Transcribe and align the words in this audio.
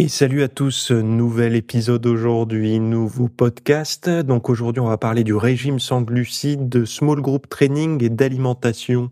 Et 0.00 0.06
salut 0.06 0.44
à 0.44 0.48
tous, 0.48 0.92
nouvel 0.92 1.56
épisode 1.56 2.06
aujourd'hui, 2.06 2.78
nouveau 2.78 3.26
podcast. 3.26 4.08
Donc 4.08 4.48
aujourd'hui 4.48 4.78
on 4.78 4.86
va 4.86 4.96
parler 4.96 5.24
du 5.24 5.34
régime 5.34 5.80
sans 5.80 6.02
glucides, 6.02 6.68
de 6.68 6.84
small 6.84 7.20
group 7.20 7.48
training 7.48 8.04
et 8.04 8.08
d'alimentation 8.08 9.10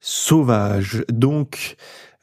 sauvage. 0.00 1.04
Donc 1.12 1.76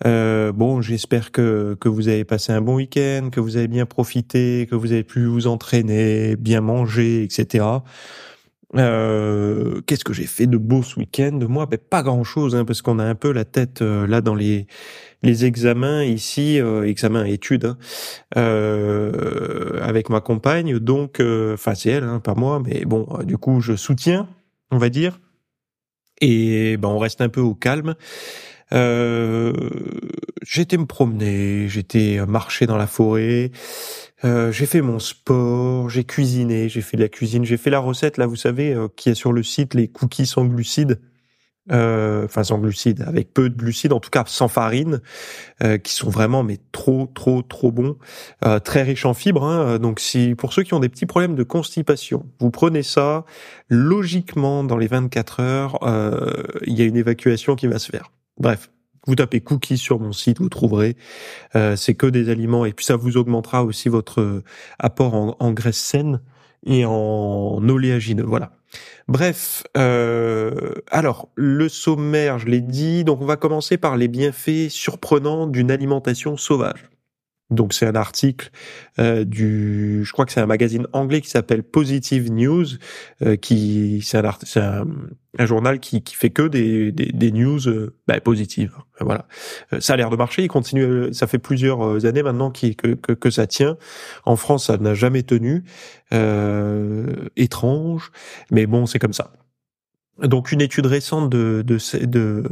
euh, 0.08 0.52
bon, 0.52 0.82
j'espère 0.82 1.32
que, 1.32 1.77
que 1.80 1.88
vous 1.88 2.08
avez 2.08 2.26
passé 2.26 2.52
un 2.52 2.62
bon 2.62 2.77
week-end, 2.77 3.30
que 3.32 3.40
vous 3.40 3.58
avez 3.58 3.68
bien 3.68 3.85
profité, 3.85 4.68
que 4.68 4.73
vous 4.73 4.91
avez 4.91 5.04
pu 5.04 5.26
vous 5.26 5.46
entraîner, 5.46 6.35
bien 6.35 6.62
manger, 6.62 7.21
etc. 7.21 7.63
Euh, 8.76 9.81
Qu'est-ce 9.85 10.03
que 10.03 10.13
j'ai 10.13 10.26
fait 10.26 10.45
de 10.48 10.57
beau 10.57 10.84
ce 10.84 10.99
week-end? 10.99 11.39
Moi, 11.48 11.66
ben, 11.67 11.80
pas 11.80 12.03
grand-chose, 12.03 12.55
hein, 12.55 12.66
parce 12.66 12.81
qu'on 12.81 12.99
a 12.99 13.05
un 13.05 13.16
peu 13.16 13.31
la 13.31 13.45
tête 13.45 13.81
euh, 13.81 14.05
là 14.07 14.21
dans 14.21 14.35
les 14.35 14.67
les 15.23 15.45
examens 15.45 16.03
ici, 16.03 16.59
euh, 16.59 16.84
examens 16.84 17.23
études, 17.26 17.66
hein, 17.66 17.77
euh, 18.38 19.80
avec 19.81 20.09
ma 20.09 20.21
compagne. 20.21 20.77
Donc, 20.80 21.21
enfin 21.53 21.76
c'est 21.76 21.90
elle, 21.90 22.03
hein, 22.03 22.20
pas 22.20 22.35
moi, 22.35 22.62
mais 22.66 22.85
bon, 22.85 23.07
du 23.24 23.37
coup 23.37 23.62
je 23.62 23.76
soutiens, 23.76 24.27
on 24.71 24.77
va 24.77 24.90
dire. 24.90 25.20
Et 26.21 26.77
ben 26.77 26.90
on 26.90 26.99
reste 26.99 27.21
un 27.21 27.29
peu 27.29 27.41
au 27.41 27.55
calme. 27.55 27.96
Euh, 28.73 29.54
j'étais 30.41 30.77
me 30.77 30.85
promener, 30.85 31.68
j'étais 31.70 32.20
marcher 32.27 32.65
dans 32.65 32.77
la 32.77 32.87
forêt, 32.87 33.51
euh, 34.26 34.51
j'ai 34.51 34.65
fait 34.65 34.82
mon 34.82 34.99
sport, 34.99 35.90
j'ai 35.90 36.04
cuisiné, 36.04 36.70
j'ai 36.70 36.82
fait 36.82 36.98
de 36.98 37.01
la 37.04 37.09
cuisine, 37.09 37.46
j'ai 37.46 37.57
fait 37.57 37.70
la 37.70 37.79
recette 37.79 38.18
là, 38.18 38.27
vous 38.27 38.35
savez, 38.35 38.74
euh, 38.74 38.87
qui 38.96 39.09
est 39.09 39.15
sur 39.15 39.32
le 39.34 39.43
site 39.43 39.74
les 39.74 39.87
cookies 39.87 40.26
sans 40.26 40.46
glucides 40.46 40.99
euh, 41.71 42.26
enfin 42.26 42.43
sans 42.43 42.59
glucides, 42.59 43.04
avec 43.07 43.34
peu 43.34 43.49
de 43.49 43.57
glucides, 43.57 43.93
en 43.93 43.99
tout 43.99 44.09
cas 44.09 44.24
sans 44.26 44.48
farine, 44.48 45.02
euh, 45.63 45.77
qui 45.77 45.93
sont 45.93 46.09
vraiment 46.09 46.43
mais 46.43 46.59
trop 46.71 47.12
trop 47.13 47.41
trop 47.41 47.71
bons, 47.71 47.98
euh, 48.46 48.59
très 48.59 48.84
riches 48.84 49.05
en 49.05 49.13
fibres. 49.13 49.43
Hein, 49.43 49.79
donc 49.79 49.99
si 49.99 50.35
pour 50.35 50.54
ceux 50.54 50.63
qui 50.63 50.74
ont 50.74 50.79
des 50.79 50.90
petits 50.90 51.05
problèmes 51.05 51.35
de 51.35 51.43
constipation, 51.43 52.26
vous 52.40 52.52
prenez 52.52 52.84
ça, 52.84 53.26
logiquement 53.70 54.63
dans 54.63 54.77
les 54.77 54.87
24 54.87 55.40
heures, 55.41 55.79
euh, 55.84 56.43
il 56.65 56.77
y 56.77 56.81
a 56.81 56.85
une 56.85 56.98
évacuation 56.98 57.55
qui 57.55 57.68
va 57.68 57.79
se 57.79 57.91
faire. 57.91 58.12
Bref. 58.40 58.70
Vous 59.05 59.16
tapez 59.16 59.40
cookies 59.40 59.77
sur 59.77 60.02
mon 60.02 60.12
site, 60.12 60.40
vous 60.40 60.49
trouverez. 60.49 60.98
Euh, 61.55 61.77
c'est 61.77 61.93
que 61.93 62.07
des 62.07 62.30
aliments 62.30 62.66
et 62.66 62.74
puis 62.74 62.85
ça 62.85 62.98
vous 62.98 63.16
augmentera 63.16 63.63
aussi 63.63 63.88
votre 63.88 64.44
apport 64.80 65.13
en, 65.13 65.38
en 65.40 65.52
graisse 65.53 65.78
saine 65.78 66.19
et 66.66 66.84
en 66.85 67.69
oléagineux. 67.69 68.25
Voilà. 68.25 68.52
Bref, 69.08 69.63
euh, 69.78 70.74
alors 70.91 71.30
le 71.35 71.69
sommaire, 71.69 72.40
je 72.40 72.47
l'ai 72.47 72.59
dit, 72.59 73.06
donc 73.06 73.22
on 73.22 73.25
va 73.25 73.38
commencer 73.38 73.78
par 73.78 73.96
les 73.96 74.09
bienfaits 74.09 74.69
surprenants 74.69 75.47
d'une 75.47 75.72
alimentation 75.72 76.35
sauvage. 76.35 76.90
Donc 77.50 77.73
c'est 77.73 77.85
un 77.85 77.95
article 77.95 78.50
euh, 79.00 79.23
du, 79.23 80.03
je 80.03 80.12
crois 80.12 80.25
que 80.25 80.34
c'est 80.34 80.41
un 80.41 80.45
magazine 80.45 80.85
anglais 80.91 81.22
qui 81.22 81.29
s'appelle 81.29 81.63
Positive 81.63 82.29
News, 82.29 82.66
euh, 83.22 83.38
qui 83.38 84.01
c'est 84.03 84.17
un, 84.17 84.31
un, 84.57 84.85
un, 85.40 85.45
journal 85.45 85.79
qui, 85.79 86.01
qui 86.01 86.16
fait 86.16 86.29
que 86.29 86.47
des, 86.47 86.91
des, 86.91 87.06
des 87.06 87.31
news 87.31 87.66
euh, 87.69 87.96
bah, 88.06 88.19
positives. 88.19 88.74
Voilà, 89.00 89.28
euh, 89.72 89.80
ça 89.80 89.94
a 89.94 89.96
l'air 89.96 90.09
de 90.09 90.18
marcher. 90.18 90.44
Il 90.44 90.50
continue, 90.50 91.13
ça 91.13 91.25
fait 91.25 91.38
plusieurs 91.38 91.86
euh, 91.86 92.06
années 92.06 92.24
maintenant 92.24 92.52
que, 92.52 92.74
que, 92.74 93.13
que 93.13 93.30
ça 93.30 93.47
tient. 93.47 93.78
En 94.25 94.36
France, 94.36 94.66
ça 94.66 94.78
n'a 94.78 94.94
jamais 94.94 95.24
tenu. 95.24 95.63
étrange, 97.38 98.12
mais 98.52 98.66
bon, 98.66 98.86
c'est 98.86 99.00
comme 99.00 99.13
ça. 99.13 99.31
Donc 100.22 100.52
une 100.52 100.62
étude 100.62 100.88
récente 100.88 101.30
de, 101.30 101.63
de, 101.66 101.78
de 102.06 102.44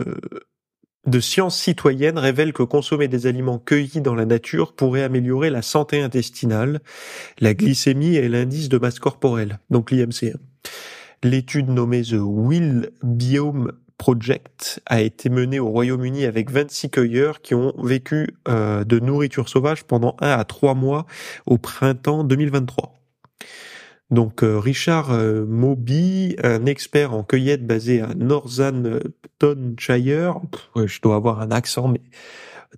de 1.06 1.20
sciences 1.20 1.60
citoyennes 1.60 2.18
révèle 2.18 2.54
que 2.54 2.64
consommer 2.64 3.08
des 3.08 3.28
aliments 3.28 3.60
cueillis 3.60 4.02
dans 4.02 4.16
la 4.16 4.26
nature 4.26 4.74
pourrait 4.74 5.04
améliorer 5.04 5.50
la 5.50 5.62
santé 5.62 6.02
intestinale, 6.02 6.80
la 7.40 7.54
glycémie 7.54 8.16
et 8.16 8.28
l'indice 8.28 8.70
de 8.70 8.78
masse 8.78 9.00
corporelle, 9.00 9.60
donc 9.70 9.92
l'IMC. 9.92 10.34
L'étude 11.24 11.70
nommée 11.70 12.04
The 12.04 12.18
Will 12.20 12.92
Biome 13.04 13.72
Project 13.98 14.82
a 14.86 15.02
été 15.02 15.30
menée 15.30 15.60
au 15.60 15.70
Royaume-Uni 15.70 16.26
avec 16.26 16.52
26 16.52 16.90
cueilleurs 16.90 17.42
qui 17.42 17.56
ont 17.56 17.74
vécu 17.82 18.36
euh, 18.48 18.84
de 18.84 19.00
nourriture 19.00 19.48
sauvage 19.48 19.86
pendant 19.86 20.18
1 20.20 20.30
à 20.30 20.44
3 20.44 20.76
mois 20.76 21.06
au 21.46 21.58
printemps 21.58 22.24
2023. 22.24 22.94
Donc 24.12 24.44
euh, 24.44 24.60
Richard 24.60 25.12
euh, 25.12 25.46
Moby, 25.46 26.36
un 26.44 26.66
expert 26.66 27.14
en 27.14 27.24
cueillette 27.24 27.66
basé 27.66 28.02
à 28.02 28.14
Northamptonshire, 28.14 30.42
je 30.76 31.02
dois 31.02 31.16
avoir 31.16 31.40
un 31.42 31.52
accent 31.52 31.88
mais 31.88 32.02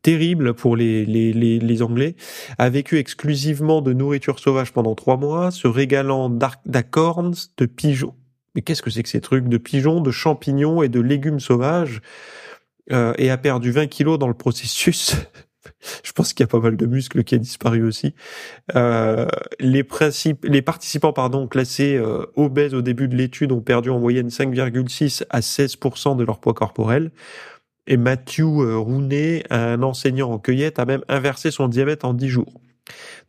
terrible 0.02 0.54
pour 0.54 0.76
les, 0.76 1.06
les, 1.06 1.34
les, 1.34 1.60
les, 1.60 1.82
Anglais, 1.82 2.16
a 2.58 2.70
vécu 2.70 2.98
exclusivement 2.98 3.82
de 3.82 3.94
nourriture 3.94 4.40
sauvage 4.40 4.72
pendant 4.72 4.96
trois 4.96 5.18
mois, 5.18 5.52
se 5.52 5.68
régalant 5.68 6.30
d'acorns, 6.30 7.50
de 7.58 7.66
pigeons. 7.66 8.16
Mais 8.56 8.62
qu'est-ce 8.62 8.82
que 8.82 8.90
c'est 8.90 9.04
que 9.04 9.10
ces 9.10 9.22
trucs 9.22 9.48
de 9.48 9.58
pigeons, 9.58 10.02
de 10.02 10.12
champignons 10.12 10.82
et 10.82 10.90
de 10.90 11.00
légumes 11.00 11.40
sauvages? 11.40 12.02
Euh, 12.92 13.14
et 13.18 13.30
a 13.30 13.38
perdu 13.38 13.72
20 13.72 13.88
kilos 13.88 14.18
dans 14.18 14.30
le 14.30 14.34
processus. 14.34 15.16
je 16.04 16.12
pense 16.12 16.34
qu'il 16.34 16.44
y 16.44 16.46
a 16.46 16.48
pas 16.48 16.60
mal 16.60 16.78
de 16.78 16.86
muscles 16.86 17.24
qui 17.24 17.36
a 17.36 17.38
disparu 17.38 17.84
aussi. 17.84 18.14
Euh, 18.76 19.28
les, 19.60 19.84
principes, 19.84 20.46
les 20.46 20.62
participants 20.62 21.14
pardon, 21.14 21.48
classés 21.48 21.96
euh, 21.96 22.26
obèses 22.36 22.74
au 22.74 22.82
début 22.82 23.08
de 23.08 23.16
l'étude 23.16 23.52
ont 23.52 23.62
perdu 23.62 23.90
en 23.90 24.00
moyenne 24.00 24.30
5,6 24.30 25.24
à 25.30 25.40
16% 25.40 26.18
de 26.18 26.24
leur 26.24 26.40
poids 26.40 26.54
corporel. 26.54 27.12
Et 27.88 27.98
Matthew 27.98 28.42
euh, 28.42 28.78
Rooney, 28.78 29.44
un 29.50 29.82
enseignant 29.82 30.32
en 30.32 30.40
cueillette, 30.40 30.80
a 30.80 30.86
même 30.86 31.04
inversé 31.08 31.52
son 31.52 31.68
diabète 31.68 32.04
en 32.04 32.14
10 32.14 32.28
jours. 32.28 32.62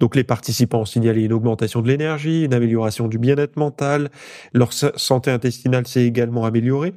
Donc 0.00 0.14
les 0.14 0.24
participants 0.24 0.82
ont 0.82 0.84
signalé 0.84 1.22
une 1.22 1.32
augmentation 1.32 1.82
de 1.82 1.88
l'énergie, 1.88 2.44
une 2.44 2.54
amélioration 2.54 3.08
du 3.08 3.18
bien-être 3.18 3.56
mental, 3.56 4.10
leur 4.52 4.72
santé 4.72 5.30
intestinale 5.30 5.86
s'est 5.86 6.04
également 6.04 6.44
améliorée 6.44 6.94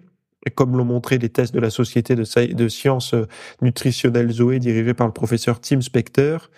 comme 0.49 0.75
l'ont 0.75 0.85
montré 0.85 1.17
les 1.19 1.29
tests 1.29 1.53
de 1.53 1.59
la 1.59 1.69
Société 1.69 2.15
de, 2.15 2.53
de, 2.53 2.67
sciences 2.67 3.13
euh, 3.13 3.27
nutritionnelles 3.61 4.31
Zoé 4.31 4.59
dirigée 4.59 4.93
par 4.93 5.07
le 5.07 5.13
professeur 5.13 5.59
Tim 5.61 5.81
Spector, 5.81 6.49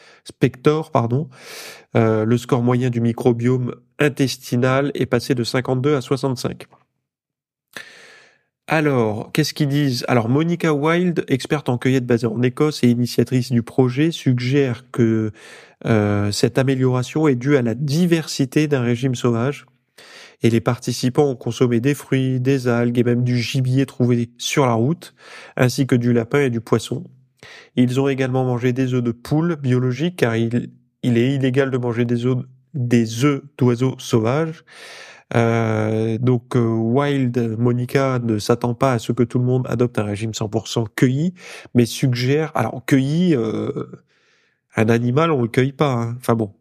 euh, 1.96 2.26
le 2.26 2.38
score 2.38 2.64
moyen 2.64 2.90
du 2.90 3.02
microbiome 3.02 3.76
intestinal 4.00 4.92
est 4.96 5.06
passé 5.06 5.36
de 5.36 5.44
52 5.44 5.96
à 5.96 6.02
65. 6.02 6.66
Alors, 8.68 9.32
qu'est-ce 9.34 9.54
qu'ils 9.54 9.68
disent? 9.68 10.06
Alors, 10.08 10.30
Monica 10.30 10.74
Wild, 10.74 11.26
experte 11.28 11.68
en 11.68 11.78
cueillette 11.78 12.06
basée 12.06 12.28
en 12.28 12.42
Écosse 12.42 12.82
et 12.84 12.90
initiatrice 12.90 13.52
du 13.52 13.62
projet, 13.62 14.12
suggère 14.12 14.90
que 14.92 15.32
euh, 15.86 16.32
cette 16.32 16.58
amélioration 16.58 17.28
est 17.28 17.36
due 17.36 17.58
à 17.58 17.62
la 17.62 17.76
diversité 17.76 18.70
d'un 18.70 18.82
régime 18.82 19.16
sauvage 19.16 19.66
et 20.44 20.50
les 20.50 20.62
participants 20.62 21.30
ont 21.30 21.36
consommé 21.36 21.80
des 21.80 21.94
fruits, 21.94 22.40
des 22.40 22.68
algues 22.68 23.00
et 23.00 23.04
même 23.04 23.24
du 23.24 23.38
gibier 23.40 23.86
trouvé 23.86 24.30
sur 24.38 24.66
la 24.66 24.74
route, 24.74 25.16
ainsi 25.56 25.88
que 25.88 25.96
du 25.96 26.14
lapin 26.14 26.42
et 26.42 26.50
du 26.50 26.62
poisson. 26.62 27.06
Ils 27.76 28.00
ont 28.00 28.08
également 28.08 28.44
mangé 28.44 28.74
des 28.74 28.94
œufs 28.94 29.04
de 29.04 29.12
poule 29.12 29.56
biologiques 29.56 30.18
car 30.18 30.36
il, 30.36 30.70
il 31.02 31.18
est 31.18 31.36
illégal 31.36 31.72
de 31.72 31.78
manger 31.78 32.06
des 32.06 32.26
œufs 32.26 32.38
des 32.74 33.24
œufs 33.24 33.44
d'oiseaux 33.58 33.96
sauvages. 34.00 34.64
Euh, 35.36 36.18
donc 36.18 36.56
euh, 36.56 36.60
Wild 36.60 37.56
Monica 37.58 38.20
ne 38.20 38.38
s'attend 38.38 38.76
pas 38.76 38.94
à 38.94 39.00
ce 39.00 39.12
que 39.12 39.24
tout 39.24 39.40
le 39.40 39.46
monde 39.46 39.66
adopte 39.68 39.98
un 39.98 40.04
régime 40.04 40.32
100% 40.32 40.88
cueilli, 40.96 41.34
mais 41.74 41.86
suggère 41.86 42.52
alors 42.56 42.84
cueilli 42.86 43.36
euh, 43.36 43.86
un 44.76 44.90
animal 44.90 45.32
on 45.32 45.42
le 45.42 45.48
cueille 45.48 45.72
pas. 45.72 45.94
Hein. 45.94 46.16
Enfin 46.20 46.36
bon, 46.36 46.54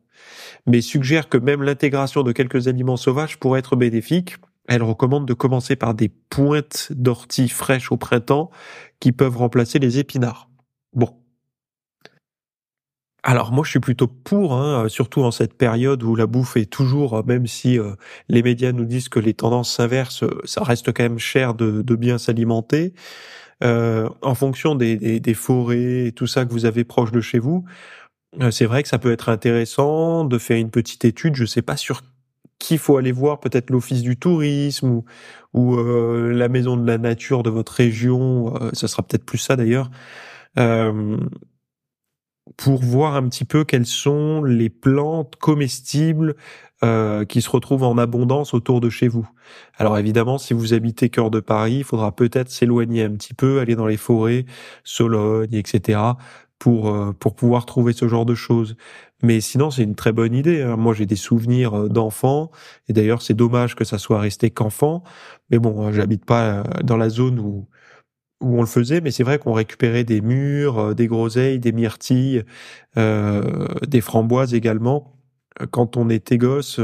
mais 0.67 0.81
suggère 0.81 1.29
que 1.29 1.39
même 1.39 1.63
l'intégration 1.63 2.23
de 2.23 2.33
quelques 2.33 2.69
aliments 2.69 2.97
sauvages 2.97 3.39
pourrait 3.39 3.61
être 3.61 3.77
bénéfique. 3.77 4.37
Elle 4.69 4.83
recommande 4.83 5.27
de 5.27 5.35
commencer 5.35 5.75
par 5.77 5.95
des 5.95 6.09
pointes 6.09 6.89
d'orties 6.91 7.49
fraîches 7.49 7.91
au 7.91 7.97
printemps 7.97 8.51
qui 9.01 9.13
peuvent 9.13 9.37
remplacer 9.37 9.79
les 9.79 9.99
épinards. 9.99 10.49
Bon. 10.93 11.09
Alors 13.25 13.53
moi 13.53 13.65
je 13.65 13.71
suis 13.71 13.81
plutôt 13.81 14.09
pour, 14.09 14.55
hein, 14.55 14.89
surtout 14.89 15.23
en 15.23 15.31
cette 15.31 15.55
période 15.55 16.03
où 16.03 16.17
la 16.17 16.27
bouffe 16.27 16.57
est 16.57 16.71
toujours, 16.71 17.25
même 17.25 17.47
si 17.47 17.79
euh, 17.79 17.93
les 18.29 18.43
médias 18.43 18.73
nous 18.73 18.85
disent 18.85 19.09
que 19.09 19.21
les 19.21 19.35
tendances 19.35 19.73
s'inversent, 19.73 20.25
ça 20.45 20.65
reste 20.65 20.93
quand 20.93 21.05
même 21.05 21.21
cher 21.21 21.55
de, 21.55 21.83
bien 21.95 22.19
s'alimenter. 22.19 22.95
Euh, 23.63 24.09
en 24.23 24.35
fonction 24.35 24.75
des, 24.75 24.97
des, 24.97 25.21
des, 25.21 25.35
forêts 25.35 26.07
et 26.07 26.13
tout 26.13 26.27
ça 26.27 26.45
que 26.45 26.51
vous 26.51 26.65
avez 26.65 26.83
proche 26.83 27.13
de 27.13 27.21
chez 27.21 27.39
vous, 27.39 27.65
c'est 28.51 28.67
vrai 28.67 28.83
que 28.83 28.89
ça 28.89 28.99
peut 28.99 29.13
être 29.13 29.29
intéressant 29.29 30.25
de 30.25 30.39
faire 30.39 30.57
une 30.57 30.71
petite 30.71 31.05
étude. 31.05 31.35
Je 31.37 31.45
sais 31.45 31.63
pas 31.63 31.77
sur 31.77 32.03
qui 32.59 32.79
faut 32.79 32.97
aller 32.97 33.13
voir, 33.13 33.41
peut-être 33.41 33.71
l'office 33.71 34.03
du 34.03 34.17
tourisme 34.17 34.89
ou, 34.89 35.05
ou 35.53 35.77
la 35.83 36.49
maison 36.49 36.77
de 36.77 36.87
la 36.87 36.97
nature 36.97 37.43
de 37.43 37.51
votre 37.51 37.73
région. 37.73 38.55
ça 38.73 38.89
sera 38.89 39.03
peut-être 39.03 39.25
plus 39.25 39.39
ça 39.39 39.57
d'ailleurs. 39.57 39.91
Euh, 40.59 41.17
pour 42.57 42.83
voir 42.83 43.17
un 43.17 43.29
petit 43.29 43.45
peu 43.45 43.65
quelles 43.65 43.87
sont 43.87 44.43
les 44.43 44.69
plantes 44.69 45.37
comestibles 45.37 46.35
euh, 46.85 47.25
qui 47.25 47.41
se 47.41 47.49
retrouvent 47.49 47.85
en 47.85 47.97
abondance 47.97 48.55
autour 48.55 48.81
de 48.81 48.91
chez 48.91 49.09
vous. 49.09 49.29
Alors 49.77 49.97
évidemment, 49.99 50.39
si 50.39 50.53
vous 50.53 50.75
habitez 50.75 51.09
cœur 51.09 51.31
de 51.31 51.41
Paris, 51.41 51.77
il 51.79 51.85
faudra 51.85 52.15
peut-être 52.15 52.51
s'éloigner 52.51 53.05
un 53.05 53.13
petit 53.13 53.35
peu, 53.35 53.61
aller 53.61 53.77
dans 53.77 53.87
les 53.87 53.97
forêts, 53.97 54.45
Sologne, 54.85 55.55
etc., 55.55 56.01
pour 56.63 56.89
euh, 56.95 57.13
pour 57.19 57.35
pouvoir 57.35 57.67
trouver 57.67 57.93
ce 57.93 58.07
genre 58.07 58.25
de 58.27 58.37
choses. 58.37 58.77
Mais 59.23 59.41
sinon, 59.41 59.71
c'est 59.73 59.83
une 59.83 59.97
très 59.97 60.13
bonne 60.13 60.35
idée. 60.35 60.63
Hein. 60.63 60.77
Moi, 60.77 60.95
j'ai 60.95 61.07
des 61.07 61.17
souvenirs 61.17 61.75
euh, 61.75 61.89
d'enfants, 61.89 62.51
et 62.89 62.93
d'ailleurs, 62.93 63.23
c'est 63.23 63.35
dommage 63.35 63.75
que 63.75 63.85
ça 63.85 63.99
soit 63.99 64.21
resté 64.21 64.51
qu'enfant. 64.51 65.03
Mais 65.51 65.59
bon, 65.59 65.93
j'habite 65.93 66.25
pas 66.25 66.63
dans 66.85 66.97
la 66.97 67.09
zone 67.09 67.41
où 67.41 67.67
où 68.43 68.59
on 68.59 68.61
le 68.61 68.67
faisait, 68.67 69.01
mais 69.01 69.11
c'est 69.11 69.23
vrai 69.23 69.39
qu'on 69.39 69.53
récupérait 69.53 70.05
des 70.05 70.21
mûres, 70.21 70.79
euh, 70.79 70.95
des 70.95 71.07
groseilles, 71.07 71.59
des 71.59 71.73
myrtilles, 71.73 72.45
euh, 72.99 73.67
des 73.87 74.01
framboises 74.01 74.55
également 74.55 75.17
euh, 75.61 75.67
quand 75.71 75.97
on 75.97 76.11
était 76.11 76.39
gosse 76.39 76.81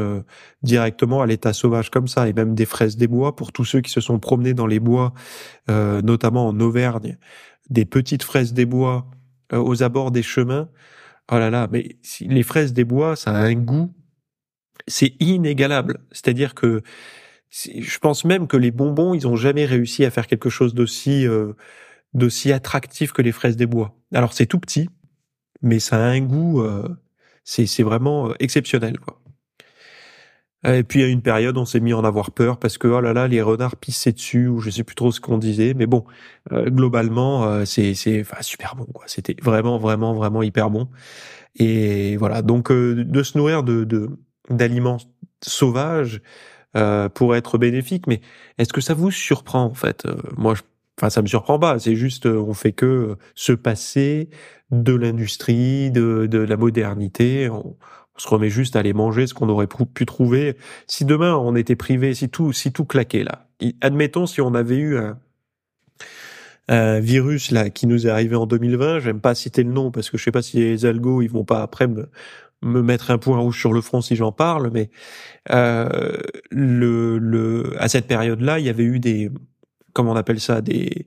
directement 0.63 1.21
à 1.21 1.27
l'état 1.27 1.53
sauvage 1.53 1.91
comme 1.91 2.09
ça, 2.09 2.29
et 2.29 2.33
même 2.33 2.55
des 2.55 2.67
fraises 2.67 2.97
des 2.97 3.09
bois 3.09 3.37
pour 3.37 3.53
tous 3.53 3.65
ceux 3.65 3.81
qui 3.81 3.91
se 3.91 4.01
sont 4.01 4.19
promenés 4.19 4.55
dans 4.55 4.67
les 4.67 4.81
bois, 4.81 5.13
notamment 5.69 6.49
en 6.49 6.61
Auvergne, 6.61 7.19
des 7.71 7.85
petites 7.85 8.23
fraises 8.23 8.53
des 8.55 8.67
bois 8.67 9.07
aux 9.53 9.83
abords 9.83 10.11
des 10.11 10.23
chemins. 10.23 10.69
Oh 11.31 11.39
là 11.39 11.51
là, 11.51 11.69
mais 11.71 11.97
les 12.21 12.43
fraises 12.43 12.73
des 12.73 12.85
bois, 12.85 13.17
ça 13.17 13.33
a 13.33 13.41
un 13.41 13.55
goût, 13.55 13.93
c'est 14.87 15.15
inégalable. 15.21 16.01
C'est-à-dire 16.11 16.55
que 16.55 16.83
je 17.51 17.99
pense 17.99 18.25
même 18.25 18.47
que 18.47 18.57
les 18.57 18.71
bonbons, 18.71 19.15
ils 19.15 19.27
ont 19.27 19.37
jamais 19.37 19.65
réussi 19.65 20.05
à 20.05 20.11
faire 20.11 20.27
quelque 20.27 20.51
chose 20.51 20.75
d'aussi 20.75 21.27
euh, 21.27 21.53
d'aussi 22.15 22.53
attractif 22.53 23.13
que 23.13 23.23
les 23.23 23.33
fraises 23.33 23.57
des 23.57 23.67
bois. 23.67 23.95
Alors 24.15 24.33
c'est 24.33 24.47
tout 24.47 24.59
petit, 24.59 24.89
mais 25.63 25.79
ça 25.79 25.97
a 25.97 26.09
un 26.09 26.21
goût, 26.21 26.63
euh, 26.63 26.89
c'est 27.45 27.67
c'est 27.67 27.83
vraiment 27.83 28.31
euh, 28.31 28.35
exceptionnel 28.41 28.99
quoi. 28.99 29.21
Et 30.65 30.83
puis 30.83 31.03
à 31.05 31.07
une 31.07 31.23
période, 31.23 31.57
on 31.57 31.65
s'est 31.65 31.81
mis 31.81 31.93
en 31.95 32.05
avoir 32.05 32.33
peur 32.33 32.59
parce 32.59 32.79
que 32.79 32.89
oh 32.89 33.01
là 33.01 33.13
là, 33.13 33.29
les 33.29 33.43
renards 33.43 33.77
pissaient 33.77 34.13
dessus 34.13 34.49
ou 34.49 34.59
je 34.61 34.71
sais 34.71 34.85
plus 34.85 34.97
trop 34.97 35.13
ce 35.13 35.21
qu'on 35.21 35.39
disait, 35.39 35.73
mais 35.75 35.87
bon, 35.87 36.05
globalement, 36.51 37.65
c'est 37.65 37.95
c'est 37.95 38.21
enfin 38.23 38.43
super 38.43 38.75
bon 38.75 38.85
quoi. 38.87 39.05
C'était 39.07 39.37
vraiment 39.41 39.79
vraiment 39.79 40.15
vraiment 40.15 40.43
hyper 40.43 40.71
bon. 40.71 40.89
Et 41.57 42.17
voilà, 42.17 42.43
donc 42.43 42.73
de 42.73 43.23
se 43.23 43.39
nourrir 43.39 43.63
de 43.63 43.87
d'aliments 44.51 44.99
sauvages, 45.43 46.21
euh, 46.77 47.09
pour 47.09 47.35
être 47.35 47.59
bénéfique. 47.59 48.07
Mais 48.07 48.21
est-ce 48.59 48.73
que 48.73 48.81
ça 48.83 48.95
vous 48.95 49.11
surprend 49.11 49.65
en 49.65 49.75
fait? 49.75 50.05
Euh, 50.07 50.17
Moi, 50.37 50.55
enfin, 50.99 51.11
ça 51.11 51.23
me 51.23 51.27
surprend 51.27 51.59
pas. 51.59 51.79
C'est 51.79 51.97
juste, 51.97 52.27
euh, 52.27 52.39
on 52.39 52.53
fait 52.55 52.73
que 52.73 53.17
se 53.35 53.53
passer 53.53 54.29
de 54.71 54.93
l'industrie, 54.95 55.91
de, 55.91 56.27
de 56.31 56.39
la 56.39 56.57
modernité. 56.59 57.49
Se 58.19 58.29
remet 58.29 58.51
juste 58.51 58.77
à 58.77 58.81
aller 58.81 58.93
manger 58.93 59.27
ce 59.27 59.35
qu'on 59.35 59.49
aurait 59.49 59.67
pu 59.67 60.07
trouver. 60.07 60.57
Si 60.87 61.05
demain 61.05 61.35
on 61.37 61.55
était 61.57 61.77
privé, 61.77 62.15
si 62.15 62.29
tout, 62.29 62.53
si 62.53 62.73
tout 62.73 62.85
claquait 62.85 63.25
là, 63.25 63.47
admettons 63.81 64.27
si 64.27 64.41
on 64.41 64.55
avait 64.55 64.77
eu 64.77 64.99
un, 64.99 65.19
un 66.69 67.01
virus 67.01 67.51
là 67.51 67.71
qui 67.71 67.87
nous 67.87 68.07
est 68.07 68.11
arrivé 68.11 68.37
en 68.37 68.47
2020. 68.47 69.01
J'aime 69.01 69.21
pas 69.21 69.35
citer 69.35 69.63
le 69.63 69.71
nom 69.71 69.91
parce 69.91 70.11
que 70.11 70.19
je 70.19 70.25
sais 70.25 70.33
pas 70.33 70.43
si 70.43 70.59
les 70.59 70.85
algos 70.85 71.23
ils 71.23 71.31
vont 71.31 71.45
pas 71.45 71.63
après 71.63 71.89
me, 71.89 72.11
me 72.63 72.83
mettre 72.83 73.11
un 73.11 73.19
point 73.19 73.39
rouge 73.39 73.59
sur 73.59 73.73
le 73.73 73.81
front 73.81 74.01
si 74.01 74.17
j'en 74.17 74.33
parle, 74.33 74.71
mais 74.73 74.91
euh, 75.51 76.19
le, 76.51 77.19
le, 77.19 77.75
à 77.79 77.89
cette 77.89 78.07
période-là, 78.07 78.59
il 78.59 78.67
y 78.67 78.69
avait 78.69 78.85
eu 78.85 78.99
des, 79.01 79.31
comment 79.93 80.13
on 80.13 80.17
appelle 80.17 80.41
ça, 80.41 80.61
des, 80.61 81.07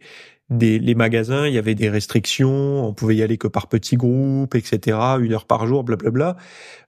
des, 0.52 0.78
les 0.78 0.96
magasins, 0.96 1.48
il 1.48 1.54
y 1.54 1.58
avait 1.58 1.76
des 1.76 1.90
restrictions, 1.90 2.86
on 2.86 2.94
pouvait 2.94 3.16
y 3.16 3.24
aller 3.24 3.38
que 3.38 3.48
par 3.48 3.68
petits 3.68 3.96
groupes, 3.98 4.54
etc., 4.54 4.98
une 5.20 5.34
heure 5.34 5.46
par 5.46 5.66
jour, 5.66 5.84
blablabla. 5.84 6.38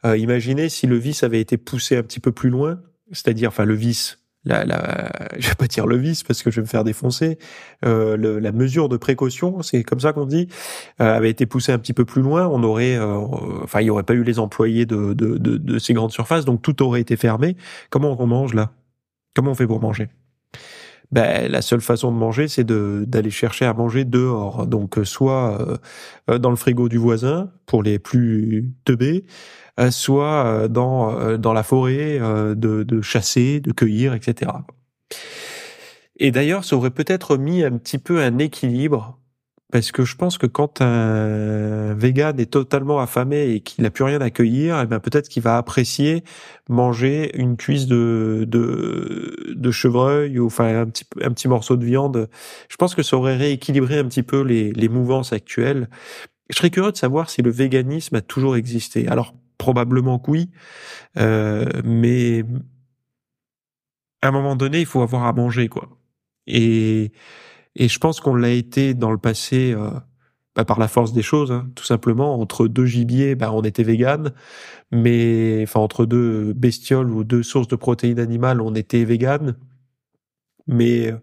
Euh, 0.05 0.17
imaginez 0.17 0.69
si 0.69 0.85
le 0.85 0.97
vice 0.97 1.23
avait 1.23 1.41
été 1.41 1.57
poussé 1.57 1.95
un 1.97 2.03
petit 2.03 2.19
peu 2.19 2.31
plus 2.31 2.49
loin, 2.49 2.79
c'est-à-dire, 3.11 3.49
enfin, 3.49 3.65
le 3.65 3.73
vice, 3.73 4.19
la, 4.45 4.65
la, 4.65 5.09
je 5.39 5.47
vais 5.47 5.55
pas 5.55 5.67
dire 5.67 5.87
le 5.87 5.97
vice 5.97 6.23
parce 6.23 6.43
que 6.43 6.51
je 6.51 6.57
vais 6.57 6.63
me 6.63 6.67
faire 6.67 6.83
défoncer. 6.83 7.37
Euh, 7.85 8.17
le, 8.17 8.39
la 8.39 8.51
mesure 8.51 8.89
de 8.89 8.97
précaution, 8.97 9.61
c'est 9.61 9.83
comme 9.83 9.99
ça 9.99 10.13
qu'on 10.13 10.25
dit, 10.25 10.49
euh, 11.01 11.15
avait 11.15 11.29
été 11.29 11.45
poussée 11.45 11.71
un 11.71 11.79
petit 11.79 11.93
peu 11.93 12.05
plus 12.05 12.21
loin. 12.21 12.47
On 12.47 12.63
aurait, 12.63 12.95
euh, 12.97 13.15
enfin, 13.63 13.81
il 13.81 13.87
y 13.87 13.89
aurait 13.89 14.03
pas 14.03 14.13
eu 14.13 14.23
les 14.23 14.39
employés 14.39 14.85
de, 14.85 15.13
de, 15.13 15.37
de, 15.37 15.57
de, 15.57 15.79
ces 15.79 15.93
grandes 15.93 16.11
surfaces, 16.11 16.45
donc 16.45 16.61
tout 16.61 16.83
aurait 16.83 17.01
été 17.01 17.15
fermé. 17.15 17.55
Comment 17.89 18.15
on 18.19 18.27
mange 18.27 18.53
là? 18.53 18.71
Comment 19.35 19.51
on 19.51 19.55
fait 19.55 19.67
pour 19.67 19.79
manger? 19.79 20.09
Ben, 21.11 21.51
la 21.51 21.61
seule 21.61 21.81
façon 21.81 22.11
de 22.11 22.17
manger, 22.17 22.47
c'est 22.47 22.65
d'aller 22.65 23.29
chercher 23.29 23.65
à 23.65 23.73
manger 23.73 24.03
dehors. 24.05 24.65
Donc, 24.65 24.99
soit 25.03 25.79
euh, 26.29 26.39
dans 26.39 26.49
le 26.49 26.55
frigo 26.55 26.89
du 26.89 26.97
voisin 26.97 27.51
pour 27.65 27.83
les 27.83 27.99
plus 27.99 28.71
teubés, 28.85 29.25
euh, 29.79 29.89
soit 29.89 30.45
euh, 30.45 30.67
dans 30.67 31.19
euh, 31.19 31.37
dans 31.37 31.53
la 31.53 31.63
forêt 31.63 32.19
de, 32.19 32.83
de 32.83 33.01
chasser, 33.01 33.59
de 33.59 33.71
cueillir, 33.71 34.13
etc. 34.13 34.51
Et 36.17 36.31
d'ailleurs, 36.31 36.63
ça 36.63 36.75
aurait 36.75 36.91
peut-être 36.91 37.37
mis 37.37 37.63
un 37.63 37.77
petit 37.77 37.97
peu 37.97 38.21
un 38.21 38.37
équilibre 38.37 39.19
parce 39.73 39.91
que 39.91 40.05
je 40.05 40.15
pense 40.15 40.37
que 40.37 40.45
quand 40.45 40.81
un 40.81 41.95
vegan 41.95 42.39
est 42.39 42.51
totalement 42.51 42.99
affamé 42.99 43.55
et 43.55 43.61
qu'il 43.61 43.83
n'a 43.83 43.89
plus 43.89 44.03
rien 44.03 44.21
à 44.21 44.29
cueillir, 44.29 44.79
eh 44.79 44.85
ben 44.85 44.99
peut-être 44.99 45.29
qu'il 45.29 45.41
va 45.41 45.57
apprécier 45.57 46.23
manger 46.69 47.35
une 47.35 47.57
cuisse 47.57 47.87
de, 47.87 48.45
de, 48.47 49.55
de 49.55 49.71
chevreuil 49.71 50.37
ou 50.37 50.45
enfin 50.45 50.81
un 50.81 50.85
petit, 50.85 51.05
un 51.23 51.31
petit 51.31 51.47
morceau 51.47 51.75
de 51.75 51.83
viande. 51.83 52.29
Je 52.69 52.75
pense 52.75 52.93
que 52.93 53.01
ça 53.01 53.17
aurait 53.17 53.35
rééquilibré 53.35 53.97
un 53.97 54.05
petit 54.05 54.21
peu 54.21 54.41
les, 54.43 54.71
les 54.73 54.89
mouvances 54.89 55.33
actuelles. 55.33 55.89
Je 56.51 56.57
serais 56.57 56.69
curieux 56.69 56.91
de 56.91 56.97
savoir 56.97 57.31
si 57.31 57.41
le 57.41 57.49
véganisme 57.49 58.15
a 58.17 58.21
toujours 58.21 58.55
existé. 58.55 59.07
Alors 59.07 59.33
probablement 59.57 60.19
que 60.19 60.29
oui, 60.29 60.51
euh, 61.17 61.65
mais 61.83 62.45
à 64.21 64.27
un 64.27 64.31
moment 64.31 64.55
donné, 64.55 64.81
il 64.81 64.85
faut 64.85 65.01
avoir 65.01 65.23
à 65.25 65.33
manger, 65.33 65.67
quoi. 65.67 65.89
Et, 66.45 67.11
et 67.75 67.87
je 67.87 67.99
pense 67.99 68.19
qu'on 68.19 68.35
l'a 68.35 68.49
été 68.49 68.93
dans 68.93 69.11
le 69.11 69.17
passé 69.17 69.73
euh, 69.73 69.89
bah, 70.55 70.65
par 70.65 70.79
la 70.79 70.87
force 70.87 71.13
des 71.13 71.23
choses, 71.23 71.51
hein, 71.51 71.69
tout 71.75 71.83
simplement. 71.83 72.39
Entre 72.39 72.67
deux 72.67 72.85
gibiers, 72.85 73.35
bah, 73.35 73.51
on 73.53 73.63
était 73.63 73.83
vegan, 73.83 74.33
mais 74.91 75.61
enfin 75.63 75.79
entre 75.79 76.05
deux 76.05 76.53
bestioles 76.53 77.09
ou 77.09 77.23
deux 77.23 77.43
sources 77.43 77.67
de 77.67 77.75
protéines 77.75 78.19
animales, 78.19 78.61
on 78.61 78.75
était 78.75 79.03
vegan. 79.03 79.55
Mais 80.67 81.11
euh, 81.11 81.17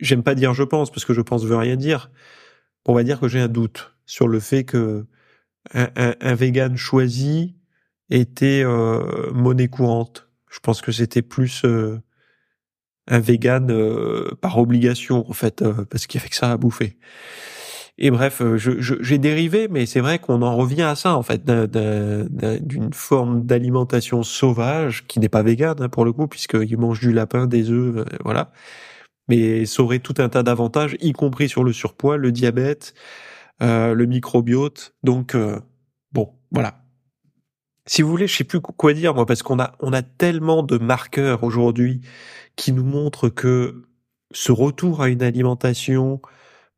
j'aime 0.00 0.22
pas 0.22 0.34
dire 0.34 0.54
je 0.54 0.64
pense 0.64 0.90
parce 0.90 1.04
que 1.04 1.14
je 1.14 1.20
pense 1.20 1.44
veut 1.44 1.56
rien 1.56 1.76
dire. 1.76 2.10
On 2.86 2.94
va 2.94 3.04
dire 3.04 3.20
que 3.20 3.28
j'ai 3.28 3.40
un 3.40 3.48
doute 3.48 3.94
sur 4.06 4.28
le 4.28 4.40
fait 4.40 4.64
que 4.64 5.06
un, 5.74 6.14
un, 6.20 6.34
vegan 6.34 6.76
choisi 6.76 7.56
était 8.10 8.62
euh, 8.64 9.30
monnaie 9.32 9.68
courante. 9.68 10.28
Je 10.50 10.58
pense 10.60 10.82
que 10.82 10.92
c'était 10.92 11.22
plus 11.22 11.64
euh, 11.64 12.00
un 13.08 13.18
vegan 13.18 13.70
euh, 13.70 14.30
par 14.40 14.58
obligation 14.58 15.28
en 15.28 15.32
fait, 15.32 15.64
parce 15.90 16.06
qu'il 16.06 16.20
y 16.20 16.22
avait 16.22 16.30
que 16.30 16.36
ça 16.36 16.52
à 16.52 16.56
bouffer. 16.56 16.96
Et 17.98 18.10
bref, 18.10 18.42
j'ai 18.56 18.80
je, 18.80 19.14
dérivé, 19.16 19.68
mais 19.68 19.84
c'est 19.86 20.00
vrai 20.00 20.18
qu'on 20.18 20.40
en 20.42 20.56
revient 20.56 20.82
à 20.82 20.94
ça 20.94 21.14
en 21.14 21.22
fait, 21.22 21.44
d'une 21.44 22.92
forme 22.94 23.44
d'alimentation 23.44 24.22
sauvage 24.22 25.06
qui 25.06 25.20
n'est 25.20 25.28
pas 25.28 25.42
végane 25.42 25.76
hein, 25.80 25.88
pour 25.88 26.04
le 26.04 26.12
coup, 26.12 26.26
puisqu'il 26.26 26.78
mange 26.78 27.00
du 27.00 27.12
lapin, 27.12 27.46
des 27.46 27.70
œufs, 27.70 28.04
voilà. 28.24 28.50
Mais 29.28 29.66
ça 29.66 29.82
aurait 29.82 29.98
tout 29.98 30.14
un 30.18 30.28
tas 30.28 30.42
d'avantages, 30.42 30.96
y 31.00 31.12
compris 31.12 31.48
sur 31.48 31.64
le 31.64 31.72
surpoids, 31.72 32.16
le 32.16 32.32
diabète, 32.32 32.94
euh, 33.62 33.94
le 33.94 34.06
microbiote. 34.06 34.94
Donc 35.02 35.34
euh, 35.34 35.60
bon, 36.12 36.34
voilà. 36.50 36.81
Si 37.86 38.02
vous 38.02 38.08
voulez, 38.10 38.26
je 38.26 38.36
sais 38.36 38.44
plus 38.44 38.60
quoi 38.60 38.92
dire 38.94 39.14
moi 39.14 39.26
parce 39.26 39.42
qu'on 39.42 39.58
a 39.58 39.72
on 39.80 39.92
a 39.92 40.02
tellement 40.02 40.62
de 40.62 40.78
marqueurs 40.78 41.42
aujourd'hui 41.42 42.00
qui 42.56 42.72
nous 42.72 42.84
montrent 42.84 43.28
que 43.28 43.84
ce 44.32 44.52
retour 44.52 45.02
à 45.02 45.08
une 45.08 45.22
alimentation 45.22 46.20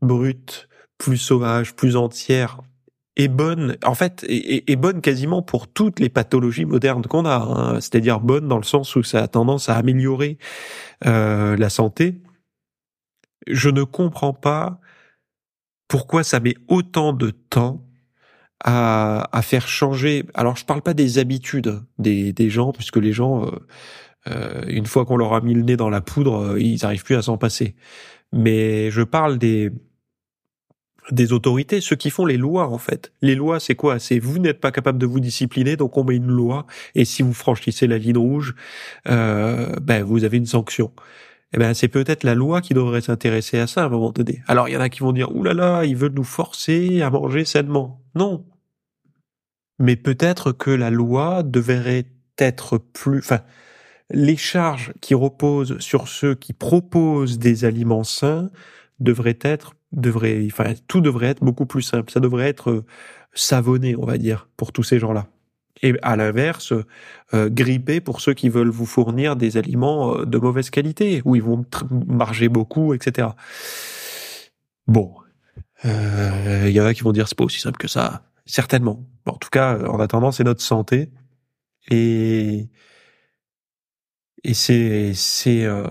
brute, 0.01 0.69
plus 0.99 1.19
sauvage, 1.19 1.75
plus 1.75 1.97
entière 1.97 2.61
est 3.17 3.29
bonne, 3.29 3.77
en 3.85 3.95
fait, 3.95 4.25
est, 4.29 4.77
bonne 4.77 5.01
quasiment 5.01 5.41
pour 5.43 5.69
toutes 5.69 6.01
les 6.01 6.09
pathologies 6.09 6.65
modernes 6.65 7.05
qu'on 7.07 7.25
a. 7.27 7.37
Hein. 7.37 7.81
C'est-à-dire 7.81 8.21
bonne 8.21 8.49
dans 8.49 8.57
le 8.57 8.65
sens 8.65 8.97
où 8.97 9.03
ça 9.05 9.23
a 9.23 9.29
tendance 9.29 9.69
à 9.69 9.77
améliorer 9.77 10.39
euh, 11.07 11.57
la 11.57 11.71
santé. 11.71 12.21
Je 13.47 13.71
ne 13.71 13.85
comprends 13.85 14.33
pas 14.33 14.81
pourquoi 15.87 16.25
ça 16.25 16.41
met 16.41 16.57
autant 16.67 17.13
de 17.13 17.31
temps 17.31 17.84
à, 18.61 19.29
à 19.33 19.43
faire 19.43 19.69
changer. 19.69 20.25
Alors, 20.35 20.57
je 20.57 20.65
parle 20.65 20.83
pas 20.83 20.95
des 20.95 21.19
habitudes 21.19 21.81
des, 21.99 22.33
des 22.33 22.51
gens, 22.51 22.73
puisque 22.73 22.97
les 22.97 23.13
gens, 23.13 23.47
euh, 23.47 23.51
euh 24.29 24.65
une 24.69 24.87
fois 24.87 25.05
qu'on 25.05 25.17
leur 25.17 25.35
a 25.35 25.41
mis 25.41 25.55
le 25.55 25.63
nez 25.63 25.77
dans 25.77 25.91
la 25.91 26.01
poudre, 26.01 26.55
euh, 26.55 26.61
ils 26.61 26.81
n'arrivent 26.83 27.05
plus 27.05 27.17
à 27.17 27.23
s'en 27.23 27.39
passer. 27.39 27.75
Mais 28.33 28.91
je 28.91 29.03
parle 29.03 29.39
des 29.39 29.71
des 31.11 31.33
autorités, 31.33 31.81
ceux 31.81 31.97
qui 31.97 32.11
font 32.11 32.27
les 32.27 32.37
lois 32.37 32.69
en 32.69 32.79
fait. 32.79 33.13
Les 33.21 33.35
lois, 33.35 33.61
c'est 33.61 33.75
quoi? 33.75 33.99
C'est 33.99 34.19
vous 34.19 34.39
n'êtes 34.39 34.61
pas 34.61 34.73
capable 34.73 34.99
de 34.99 35.07
vous 35.07 35.21
discipliner, 35.21 35.77
donc 35.77 35.97
on 35.97 36.05
met 36.05 36.17
une 36.17 36.31
loi, 36.31 36.67
et 36.95 37.05
si 37.05 37.23
vous 37.23 37.35
franchissez 37.35 37.87
la 37.87 37.99
ligne 37.99 38.17
rouge, 38.19 38.55
euh, 39.09 39.75
ben 39.83 40.03
vous 40.03 40.25
avez 40.25 40.39
une 40.39 40.47
sanction. 40.47 40.93
Eh 41.55 41.59
ben 41.59 41.73
c'est 41.73 41.89
peut-être 41.89 42.25
la 42.25 42.35
loi 42.35 42.61
qui 42.61 42.75
devrait 42.75 43.01
s'intéresser 43.01 43.61
à 43.61 43.69
ça 43.69 43.83
à 43.83 43.87
un 43.87 43.89
moment 43.89 44.11
donné. 44.11 44.43
Alors 44.49 44.69
il 44.69 44.73
y 44.73 44.77
en 44.77 44.81
a 44.81 44.89
qui 44.89 45.01
vont 45.01 45.13
dire 45.13 45.35
oulala, 45.35 45.63
là 45.63 45.73
là, 45.79 45.85
ils 45.85 45.97
veulent 45.97 46.15
nous 46.15 46.25
forcer 46.25 47.01
à 47.01 47.11
manger 47.11 47.45
sainement. 47.45 48.03
Non. 48.17 48.45
Mais 49.79 49.95
peut-être 49.95 50.51
que 50.51 50.71
la 50.71 50.91
loi 50.91 51.45
devrait 51.45 52.07
être 52.39 52.79
plus, 52.79 53.19
enfin, 53.21 53.41
les 54.11 54.37
charges 54.37 54.93
qui 55.01 55.15
reposent 55.15 55.79
sur 55.79 56.09
ceux 56.09 56.35
qui 56.35 56.53
proposent 56.53 57.39
des 57.39 57.65
aliments 57.65 58.05
sains 58.05 58.51
devraient 58.99 59.39
être 59.41 59.75
devrait, 59.93 60.45
enfin, 60.47 60.75
tout 60.89 61.01
devrait 61.01 61.29
être 61.29 61.45
beaucoup 61.45 61.67
plus 61.67 61.83
simple. 61.83 62.11
Ça 62.11 62.19
devrait 62.19 62.49
être 62.49 62.71
euh, 62.71 62.85
savonné, 63.33 63.95
on 63.97 64.05
va 64.05 64.19
dire, 64.19 64.49
pour 64.57 64.73
tous 64.73 64.83
ces 64.83 64.99
gens-là. 64.99 65.29
Et 65.83 65.95
à 66.03 66.17
l'inverse, 66.17 66.73
euh, 67.35 67.51
grippé 67.51 68.01
pour 68.01 68.21
ceux 68.21 68.35
qui 68.35 68.49
veulent 68.49 68.71
vous 68.71 68.87
fournir 68.87 69.37
des 69.37 69.57
aliments 69.57 70.19
euh, 70.19 70.25
de 70.25 70.39
mauvaise 70.39 70.71
qualité, 70.71 71.21
où 71.25 71.37
ils 71.37 71.43
vont 71.43 71.65
marger 72.07 72.49
beaucoup, 72.49 72.95
etc. 72.95 73.29
Bon, 74.87 75.15
il 75.85 75.91
euh, 75.91 76.71
y 76.71 76.81
en 76.81 76.87
a 76.87 76.95
qui 76.95 77.03
vont 77.03 77.13
dire 77.13 77.29
c'est 77.29 77.37
pas 77.37 77.45
aussi 77.45 77.61
simple 77.61 77.79
que 77.79 77.89
ça, 77.89 78.23
certainement. 78.47 79.05
En 79.27 79.37
tout 79.37 79.51
cas, 79.51 79.79
en 79.87 80.01
attendant, 80.01 80.33
c'est 80.33 80.45
notre 80.45 80.63
santé 80.63 81.11
et 81.91 82.69
et 84.45 84.55
c'est 84.55 85.13
c'est 85.15 85.65
euh, 85.65 85.87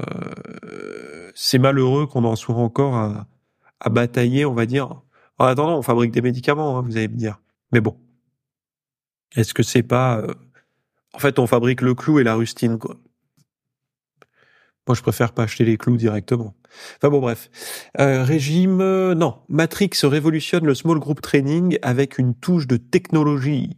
c'est 1.36 1.60
malheureux 1.60 2.08
qu'on 2.08 2.24
en 2.24 2.36
soit 2.36 2.56
encore 2.56 2.96
à 2.96 3.28
à 3.80 3.90
batailler, 3.90 4.46
on 4.46 4.54
va 4.54 4.66
dire. 4.66 5.02
En 5.40 5.46
attendant, 5.46 5.78
on 5.78 5.82
fabrique 5.82 6.12
des 6.12 6.22
médicaments, 6.22 6.78
hein, 6.78 6.84
vous 6.84 6.98
allez 6.98 7.08
me 7.10 7.18
dire. 7.18 7.40
Mais 7.72 7.82
bon, 7.82 7.98
est-ce 9.36 9.54
que 9.54 9.64
c'est 9.64 9.84
pas... 9.84 10.18
Euh, 10.20 10.34
en 11.14 11.20
fait, 11.20 11.40
on 11.40 11.48
fabrique 11.48 11.82
le 11.82 11.94
clou 11.94 12.20
et 12.20 12.24
la 12.24 12.36
rustine, 12.36 12.80
quoi? 12.80 12.98
Moi, 14.88 14.96
je 14.96 15.02
préfère 15.02 15.32
pas 15.32 15.44
acheter 15.44 15.64
les 15.64 15.78
clous 15.78 15.96
directement. 15.96 16.56
Enfin 16.98 17.10
bon, 17.10 17.22
bref. 17.22 17.50
Euh, 18.02 18.24
régime, 18.24 18.82
euh, 18.82 19.16
non. 19.16 19.36
Matrix 19.48 19.92
révolutionne 20.04 20.66
le 20.66 20.76
small 20.76 21.00
group 21.00 21.22
training 21.22 21.78
avec 21.84 22.18
une 22.18 22.36
touche 22.36 22.68
de 22.68 22.76
technologie. 22.76 23.78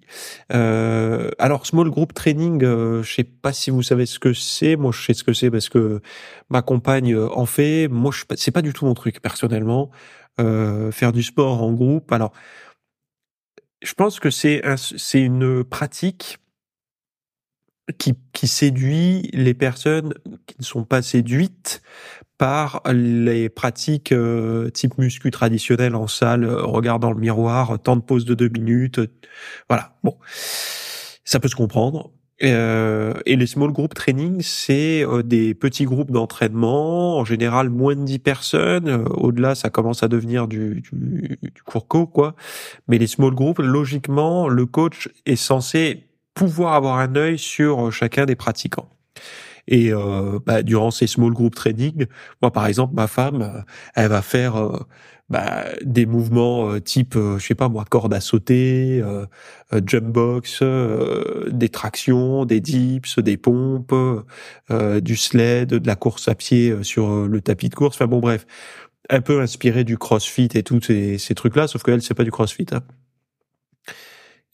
Euh, 0.51 1.29
alors, 1.38 1.67
small 1.67 1.91
group 1.91 2.13
training, 2.15 2.63
euh, 2.63 3.03
je 3.03 3.13
sais 3.13 3.24
pas 3.24 3.53
si 3.53 3.69
vous 3.69 3.83
savez 3.83 4.07
ce 4.07 4.17
que 4.17 4.33
c'est. 4.33 4.77
Moi, 4.77 4.91
je 4.91 5.05
sais 5.05 5.13
ce 5.13 5.24
que 5.24 5.33
c'est 5.33 5.51
parce 5.51 5.69
que 5.69 6.01
ma 6.50 6.63
compagne 6.63 7.15
en 7.15 7.45
fait. 7.45 7.88
Moi, 7.88 8.12
c'est 8.35 8.51
pas 8.51 8.63
du 8.63 8.74
tout 8.74 8.85
mon 8.85 8.95
truc 8.95 9.21
personnellement. 9.21 9.91
faire 10.38 11.12
du 11.12 11.21
sport 11.21 11.62
en 11.62 11.71
groupe. 11.71 12.12
Alors, 12.12 12.33
je 13.82 13.94
pense 13.94 14.20
que 14.20 14.29
c'est 14.29 14.62
c'est 14.77 15.22
une 15.22 15.63
pratique 15.63 16.39
qui, 17.98 18.13
qui 18.34 18.48
séduit 18.48 19.29
les 19.34 19.53
personnes 19.53 20.13
qui 20.48 20.55
ne 20.60 20.63
sont 20.63 20.84
pas 20.84 21.01
séduites 21.01 21.82
par 22.38 22.82
les 22.91 23.48
pratiques 23.48 24.12
euh, 24.12 24.70
type 24.70 24.98
muscu 24.98 25.32
traditionnel 25.32 25.96
en 25.96 26.08
salle, 26.08 26.44
euh, 26.44 26.63
regard 26.63 27.00
dans 27.00 27.12
le 27.12 27.20
miroir, 27.20 27.79
temps 27.79 27.96
de 27.96 28.01
pause 28.01 28.25
de 28.25 28.34
deux 28.34 28.50
minutes, 28.50 29.00
voilà. 29.70 29.96
Bon, 30.03 30.17
ça 31.24 31.39
peut 31.39 31.48
se 31.48 31.55
comprendre. 31.55 32.12
Euh, 32.44 33.13
et 33.25 33.38
les 33.38 33.48
small 33.48 33.72
group 33.72 33.94
training, 33.94 34.42
c'est 34.42 35.06
des 35.24 35.54
petits 35.54 35.86
groupes 35.86 36.12
d'entraînement, 36.12 37.18
en 37.18 37.25
général 37.25 37.70
moins 37.70 37.96
de 37.96 38.04
10 38.04 38.20
personnes. 38.20 39.06
Au-delà, 39.12 39.56
ça 39.56 39.70
commence 39.70 40.04
à 40.04 40.08
devenir 40.08 40.48
du, 40.48 40.82
du, 40.82 41.39
du 41.42 41.63
court 41.63 41.88
quoi. 42.12 42.36
Mais 42.88 42.98
les 42.98 43.08
small 43.08 43.34
groups, 43.34 43.60
logiquement, 43.60 44.50
le 44.50 44.65
coach 44.65 45.10
est 45.25 45.38
censé 45.38 46.08
pouvoir 46.34 46.74
avoir 46.74 47.00
un 47.00 47.15
œil 47.15 47.39
sur 47.39 47.88
euh, 47.88 47.92
chacun 47.92 48.25
des 48.25 48.36
pratiquants. 48.36 48.89
Et 49.68 49.92
euh, 49.92 50.39
bah, 50.46 50.62
durant 50.62 50.92
ces 50.92 51.08
small 51.08 51.32
group 51.34 51.56
training, 51.56 52.06
moi 52.42 52.51
par 52.51 52.68
exemple, 52.68 52.94
ma 52.94 53.08
femme, 53.08 53.42
euh, 53.42 53.62
elle 53.96 54.10
va 54.10 54.22
faire 54.22 54.58
euh, 54.58 54.80
bah, 55.29 55.65
des 55.84 56.05
mouvements 56.05 56.79
type, 56.79 57.15
je 57.15 57.44
sais 57.44 57.55
pas 57.55 57.70
moi, 57.70 57.86
corde 57.89 58.13
à 58.13 58.20
sauter, 58.20 59.03
jump 59.86 60.05
box, 60.05 60.63
des 61.48 61.70
tractions, 61.70 62.46
des 62.46 62.60
dips, 62.60 63.20
des 63.20 63.38
pompes, 63.38 63.96
du 64.70 65.15
sled, 65.15 65.70
de 65.70 65.88
la 65.88 65.96
course 65.96 66.27
à 66.27 66.36
pied 66.36 66.84
sur 66.84 67.27
le 67.27 67.41
tapis 67.41 67.70
de 67.70 67.75
course. 67.75 67.98
Enfin 67.98 68.08
bon, 68.08 68.20
bref, 68.20 68.46
un 69.10 69.22
peu 69.22 69.41
inspiré 69.41 69.84
du 69.84 69.98
CrossFit 69.98 70.50
et 70.53 70.63
tous 70.63 70.82
ces, 70.82 71.17
ces 71.17 71.36
trucs-là, 71.36 71.67
sauf 71.67 71.84
qu'elle 71.84 72.01
c'est 72.01 72.13
pas 72.13 72.24
du 72.24 72.32
CrossFit. 72.32 72.67
Hein 72.72 72.82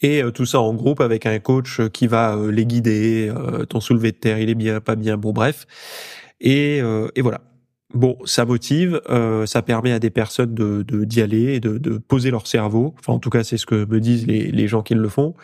et 0.01 0.23
euh, 0.23 0.31
tout 0.31 0.45
ça 0.45 0.59
en 0.59 0.73
groupe 0.73 1.01
avec 1.01 1.25
un 1.25 1.39
coach 1.39 1.79
euh, 1.79 1.89
qui 1.89 2.07
va 2.07 2.35
euh, 2.35 2.51
les 2.51 2.65
guider. 2.65 3.31
ton 3.69 3.79
soulevé 3.79 4.11
de 4.11 4.17
terre, 4.17 4.39
il 4.39 4.49
est 4.49 4.55
bien, 4.55 4.81
pas 4.81 4.95
bien, 4.95 5.17
bon 5.17 5.31
bref. 5.31 5.67
Et, 6.39 6.77
et 6.77 7.21
voilà. 7.21 7.41
Bon, 7.93 8.17
ça 8.25 8.45
motive, 8.45 9.01
ça 9.45 9.61
permet 9.61 9.91
à 9.91 9.99
des 9.99 10.09
personnes 10.09 10.53
de 10.53 10.83
d'y 11.03 11.21
aller, 11.21 11.59
de, 11.59 11.77
de 11.77 11.97
poser 11.97 12.31
leur 12.31 12.47
cerveau. 12.47 12.95
Enfin, 12.99 13.13
en 13.13 13.19
tout 13.19 13.29
cas, 13.29 13.43
c'est 13.43 13.57
ce 13.57 13.65
que 13.65 13.85
me 13.85 13.99
disent 13.99 14.27
les, 14.27 14.51
les 14.51 14.67
gens 14.67 14.81
qui 14.81 14.93
le 14.95 15.09
font. 15.09 15.35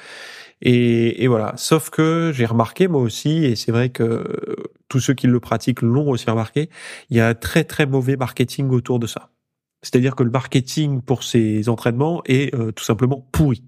Et, 0.62 1.24
et 1.24 1.28
voilà. 1.28 1.54
Sauf 1.58 1.90
que 1.90 2.32
j'ai 2.34 2.46
remarqué 2.46 2.88
moi 2.88 3.02
aussi, 3.02 3.46
et 3.46 3.56
c'est 3.56 3.72
vrai 3.72 3.90
que 3.90 4.24
tous 4.88 5.00
ceux 5.00 5.14
qui 5.14 5.28
le 5.28 5.40
pratiquent 5.40 5.82
l'ont 5.82 6.10
aussi 6.10 6.30
remarqué, 6.30 6.70
il 7.10 7.18
y 7.18 7.20
a 7.20 7.28
un 7.28 7.36
très 7.36 7.64
très 7.64 7.86
mauvais 7.86 8.16
marketing 8.16 8.70
autour 8.70 9.00
de 9.00 9.08
ça. 9.08 9.30
C'est-à-dire 9.84 10.16
que 10.16 10.24
le 10.24 10.32
marketing 10.32 11.02
pour 11.02 11.24
ces 11.24 11.70
entraînements 11.70 12.22
est 12.26 12.52
tout 12.76 12.84
simplement 12.84 13.28
pourri. 13.32 13.62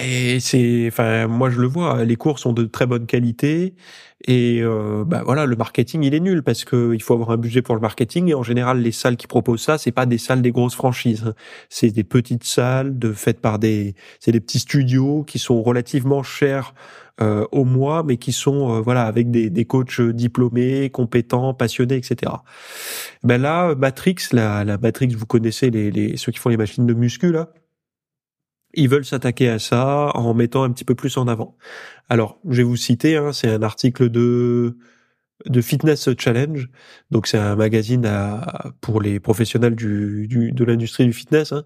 Et 0.00 0.40
c'est, 0.40 0.86
enfin, 0.88 1.26
moi 1.26 1.50
je 1.50 1.60
le 1.60 1.66
vois, 1.66 2.02
les 2.04 2.16
cours 2.16 2.38
sont 2.38 2.54
de 2.54 2.64
très 2.64 2.86
bonne 2.86 3.04
qualité 3.04 3.74
et 4.24 4.60
euh, 4.62 5.04
bah 5.06 5.22
voilà, 5.22 5.44
le 5.44 5.54
marketing 5.54 6.02
il 6.02 6.14
est 6.14 6.20
nul 6.20 6.42
parce 6.42 6.64
que 6.64 6.94
il 6.94 7.02
faut 7.02 7.12
avoir 7.12 7.30
un 7.30 7.36
budget 7.36 7.60
pour 7.60 7.74
le 7.74 7.82
marketing 7.82 8.28
et 8.28 8.34
en 8.34 8.42
général 8.42 8.80
les 8.80 8.90
salles 8.90 9.18
qui 9.18 9.26
proposent 9.26 9.60
ça, 9.60 9.76
c'est 9.76 9.92
pas 9.92 10.06
des 10.06 10.16
salles 10.16 10.40
des 10.40 10.50
grosses 10.50 10.74
franchises, 10.74 11.24
hein. 11.26 11.34
c'est 11.68 11.90
des 11.90 12.04
petites 12.04 12.44
salles 12.44 12.98
de 12.98 13.12
faites 13.12 13.42
par 13.42 13.58
des, 13.58 13.94
c'est 14.18 14.32
des 14.32 14.40
petits 14.40 14.60
studios 14.60 15.24
qui 15.24 15.38
sont 15.38 15.62
relativement 15.62 16.22
chers 16.22 16.72
euh, 17.20 17.46
au 17.52 17.64
mois, 17.66 18.02
mais 18.02 18.16
qui 18.16 18.32
sont 18.32 18.76
euh, 18.76 18.80
voilà 18.80 19.04
avec 19.04 19.30
des, 19.30 19.50
des 19.50 19.64
coachs 19.66 20.00
diplômés, 20.00 20.88
compétents, 20.88 21.52
passionnés, 21.52 21.96
etc. 21.96 22.32
Ben 23.24 23.40
là, 23.42 23.74
Matrix, 23.74 24.16
la, 24.32 24.64
la 24.64 24.78
Matrix, 24.78 25.08
vous 25.08 25.26
connaissez 25.26 25.68
les, 25.70 25.90
les 25.90 26.16
ceux 26.16 26.32
qui 26.32 26.38
font 26.38 26.48
les 26.48 26.56
machines 26.56 26.86
de 26.86 26.94
muscu 26.94 27.30
là? 27.30 27.50
Ils 28.76 28.88
veulent 28.88 29.04
s'attaquer 29.04 29.48
à 29.48 29.58
ça 29.58 30.10
en 30.14 30.34
mettant 30.34 30.62
un 30.62 30.70
petit 30.70 30.84
peu 30.84 30.94
plus 30.94 31.16
en 31.16 31.26
avant. 31.28 31.56
Alors, 32.08 32.38
je 32.48 32.58
vais 32.58 32.62
vous 32.62 32.76
citer, 32.76 33.16
hein, 33.16 33.32
c'est 33.32 33.50
un 33.50 33.62
article 33.62 34.10
de 34.10 34.76
de 35.44 35.60
Fitness 35.60 36.08
Challenge, 36.18 36.68
donc 37.10 37.26
c'est 37.26 37.38
un 37.38 37.56
magazine 37.56 38.06
à, 38.06 38.72
pour 38.80 39.02
les 39.02 39.20
professionnels 39.20 39.76
du, 39.76 40.26
du 40.28 40.50
de 40.50 40.64
l'industrie 40.64 41.04
du 41.04 41.12
fitness. 41.12 41.52
Hein. 41.52 41.64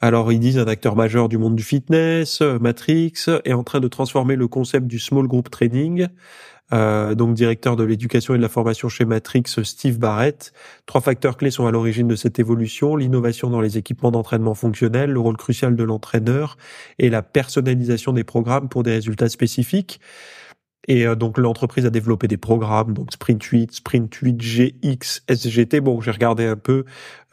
Alors 0.00 0.32
ils 0.32 0.40
disent 0.40 0.58
un 0.58 0.66
acteur 0.66 0.96
majeur 0.96 1.28
du 1.28 1.36
monde 1.36 1.54
du 1.54 1.62
fitness, 1.62 2.40
Matrix, 2.40 3.12
est 3.44 3.52
en 3.52 3.62
train 3.62 3.80
de 3.80 3.88
transformer 3.88 4.36
le 4.36 4.48
concept 4.48 4.86
du 4.86 4.98
small 4.98 5.26
group 5.26 5.50
training 5.50 6.08
euh, 6.72 7.14
donc 7.14 7.34
directeur 7.34 7.76
de 7.76 7.84
l'éducation 7.84 8.34
et 8.34 8.38
de 8.38 8.42
la 8.42 8.48
formation 8.48 8.88
chez 8.88 9.04
Matrix, 9.04 9.44
Steve 9.62 9.98
Barrett. 9.98 10.52
Trois 10.86 11.00
facteurs 11.00 11.36
clés 11.36 11.50
sont 11.50 11.66
à 11.66 11.70
l'origine 11.70 12.08
de 12.08 12.16
cette 12.16 12.38
évolution 12.38 12.96
l'innovation 12.96 13.50
dans 13.50 13.60
les 13.60 13.78
équipements 13.78 14.10
d'entraînement 14.10 14.54
fonctionnels, 14.54 15.10
le 15.10 15.20
rôle 15.20 15.36
crucial 15.36 15.76
de 15.76 15.84
l'entraîneur 15.84 16.56
et 16.98 17.10
la 17.10 17.22
personnalisation 17.22 18.12
des 18.12 18.24
programmes 18.24 18.68
pour 18.68 18.82
des 18.82 18.92
résultats 18.92 19.28
spécifiques. 19.28 20.00
Et 20.88 21.06
euh, 21.06 21.14
donc 21.14 21.38
l'entreprise 21.38 21.86
a 21.86 21.90
développé 21.90 22.28
des 22.28 22.36
programmes, 22.36 22.92
donc 22.92 23.12
Sprint 23.12 23.42
8, 23.42 23.72
Sprint 23.72 24.14
8 24.14 24.36
GX, 24.36 25.22
SGT. 25.28 25.80
Bon, 25.80 26.00
j'ai 26.00 26.10
regardé 26.10 26.44
un 26.44 26.56
peu, 26.56 26.84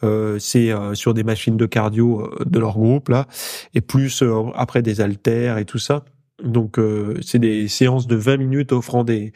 euh, 0.03 0.39
c'est 0.39 0.71
euh, 0.71 0.93
sur 0.93 1.13
des 1.13 1.23
machines 1.23 1.57
de 1.57 1.65
cardio 1.65 2.31
de 2.45 2.59
leur 2.59 2.73
groupe 2.73 3.09
là, 3.09 3.27
et 3.73 3.81
plus 3.81 4.23
après 4.55 4.81
des 4.81 5.01
haltères 5.01 5.57
et 5.57 5.65
tout 5.65 5.79
ça. 5.79 6.05
Donc 6.43 6.79
euh, 6.79 7.17
c'est 7.21 7.39
des 7.39 7.67
séances 7.67 8.07
de 8.07 8.15
20 8.15 8.37
minutes 8.37 8.71
offrant 8.71 9.03
des 9.03 9.33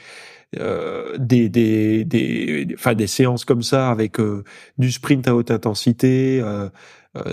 euh, 0.60 1.18
des 1.18 1.50
des 1.50 2.06
des 2.06 2.68
enfin 2.76 2.94
des 2.94 3.08
séances 3.08 3.46
comme 3.46 3.62
ça 3.62 3.90
avec 3.90 4.20
euh, 4.20 4.44
du 4.78 4.92
sprint 4.92 5.28
à 5.28 5.36
haute 5.36 5.52
intensité, 5.52 6.40
euh, 6.42 6.70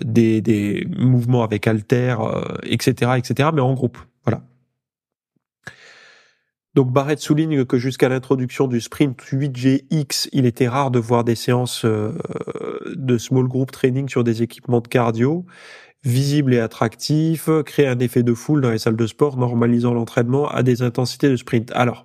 des 0.04 0.40
des 0.40 0.86
mouvements 0.96 1.44
avec 1.44 1.66
halter, 1.66 2.16
etc 2.64 3.12
etc. 3.18 3.50
Mais 3.54 3.60
en 3.60 3.74
groupe, 3.74 3.98
voilà. 4.24 4.42
Donc 6.74 6.90
Barrett 6.90 7.18
souligne 7.20 7.64
que 7.64 7.78
jusqu'à 7.78 8.08
l'introduction 8.08 8.66
du 8.66 8.80
sprint 8.80 9.20
8GX, 9.20 10.28
il 10.32 10.46
était 10.46 10.68
rare 10.68 10.90
de 10.90 10.98
voir 10.98 11.22
des 11.22 11.34
séances 11.34 11.84
de 11.84 13.18
small 13.18 13.46
group 13.46 13.70
training 13.70 14.08
sur 14.08 14.24
des 14.24 14.42
équipements 14.42 14.80
de 14.80 14.88
cardio 14.88 15.44
visible 16.04 16.54
et 16.54 16.58
attractif, 16.58 17.48
créer 17.64 17.86
un 17.86 17.98
effet 17.98 18.22
de 18.22 18.34
foule 18.34 18.60
dans 18.60 18.70
les 18.70 18.78
salles 18.78 18.96
de 18.96 19.06
sport, 19.06 19.36
normalisant 19.36 19.94
l'entraînement 19.94 20.48
à 20.48 20.62
des 20.62 20.82
intensités 20.82 21.28
de 21.28 21.36
sprint. 21.36 21.70
Alors, 21.72 22.04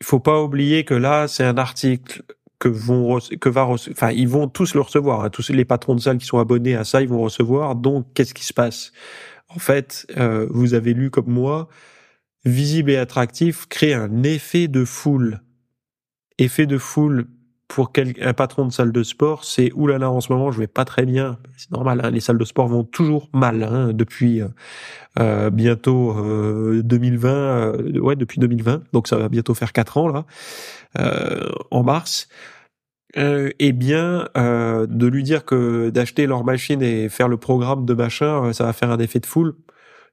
il 0.00 0.06
faut 0.06 0.20
pas 0.20 0.42
oublier 0.42 0.84
que 0.84 0.94
là, 0.94 1.28
c'est 1.28 1.44
un 1.44 1.56
article 1.56 2.22
que 2.58 2.68
vont 2.68 3.18
que 3.40 3.48
va 3.48 3.66
enfin 3.66 4.10
ils 4.12 4.28
vont 4.28 4.48
tous 4.48 4.74
le 4.74 4.80
recevoir. 4.80 5.24
Hein. 5.24 5.30
Tous 5.30 5.50
les 5.50 5.64
patrons 5.64 5.96
de 5.96 6.00
salle 6.00 6.18
qui 6.18 6.26
sont 6.26 6.38
abonnés 6.38 6.76
à 6.76 6.84
ça, 6.84 7.02
ils 7.02 7.08
vont 7.08 7.20
recevoir. 7.20 7.74
Donc 7.74 8.06
qu'est-ce 8.14 8.34
qui 8.34 8.44
se 8.44 8.52
passe? 8.52 8.92
En 9.48 9.58
fait, 9.58 10.06
euh, 10.16 10.46
vous 10.50 10.74
avez 10.74 10.94
lu 10.94 11.10
comme 11.10 11.28
moi, 11.28 11.68
visible 12.44 12.90
et 12.90 12.96
attractif 12.96 13.66
crée 13.66 13.94
un 13.94 14.22
effet 14.22 14.68
de 14.68 14.84
foule. 14.84 15.40
Effet 16.38 16.66
de 16.66 16.78
foule 16.78 17.26
pour 17.72 17.90
un 17.96 18.34
patron 18.34 18.66
de 18.66 18.72
salle 18.72 18.92
de 18.92 19.02
sport, 19.02 19.46
c'est 19.46 19.72
oulala 19.72 20.10
en 20.10 20.20
ce 20.20 20.30
moment 20.30 20.52
je 20.52 20.58
vais 20.58 20.66
pas 20.66 20.84
très 20.84 21.06
bien. 21.06 21.38
C'est 21.56 21.70
normal, 21.70 22.02
hein, 22.04 22.10
les 22.10 22.20
salles 22.20 22.36
de 22.36 22.44
sport 22.44 22.68
vont 22.68 22.84
toujours 22.84 23.30
mal 23.32 23.62
hein, 23.62 23.92
depuis 23.94 24.42
euh, 24.42 24.48
euh 25.18 25.48
bientôt 25.48 26.14
euh, 26.18 26.82
2020, 26.84 27.30
euh, 27.30 27.98
ouais 28.00 28.14
depuis 28.14 28.40
2020, 28.40 28.82
donc 28.92 29.08
ça 29.08 29.16
va 29.16 29.30
bientôt 29.30 29.54
faire 29.54 29.72
quatre 29.72 29.96
ans 29.96 30.08
là, 30.08 30.26
euh, 30.98 31.48
en 31.70 31.82
mars. 31.82 32.28
eh 33.16 33.72
bien, 33.72 34.28
de 34.34 35.06
lui 35.06 35.22
dire 35.22 35.44
que 35.46 35.90
d'acheter 35.90 36.26
leur 36.26 36.44
machine 36.44 36.82
et 36.82 37.08
faire 37.08 37.28
le 37.28 37.38
programme 37.38 37.86
de 37.86 37.94
machin, 37.94 38.52
ça 38.52 38.64
va 38.64 38.72
faire 38.74 38.90
un 38.90 38.98
effet 38.98 39.20
de 39.20 39.26
foule, 39.26 39.54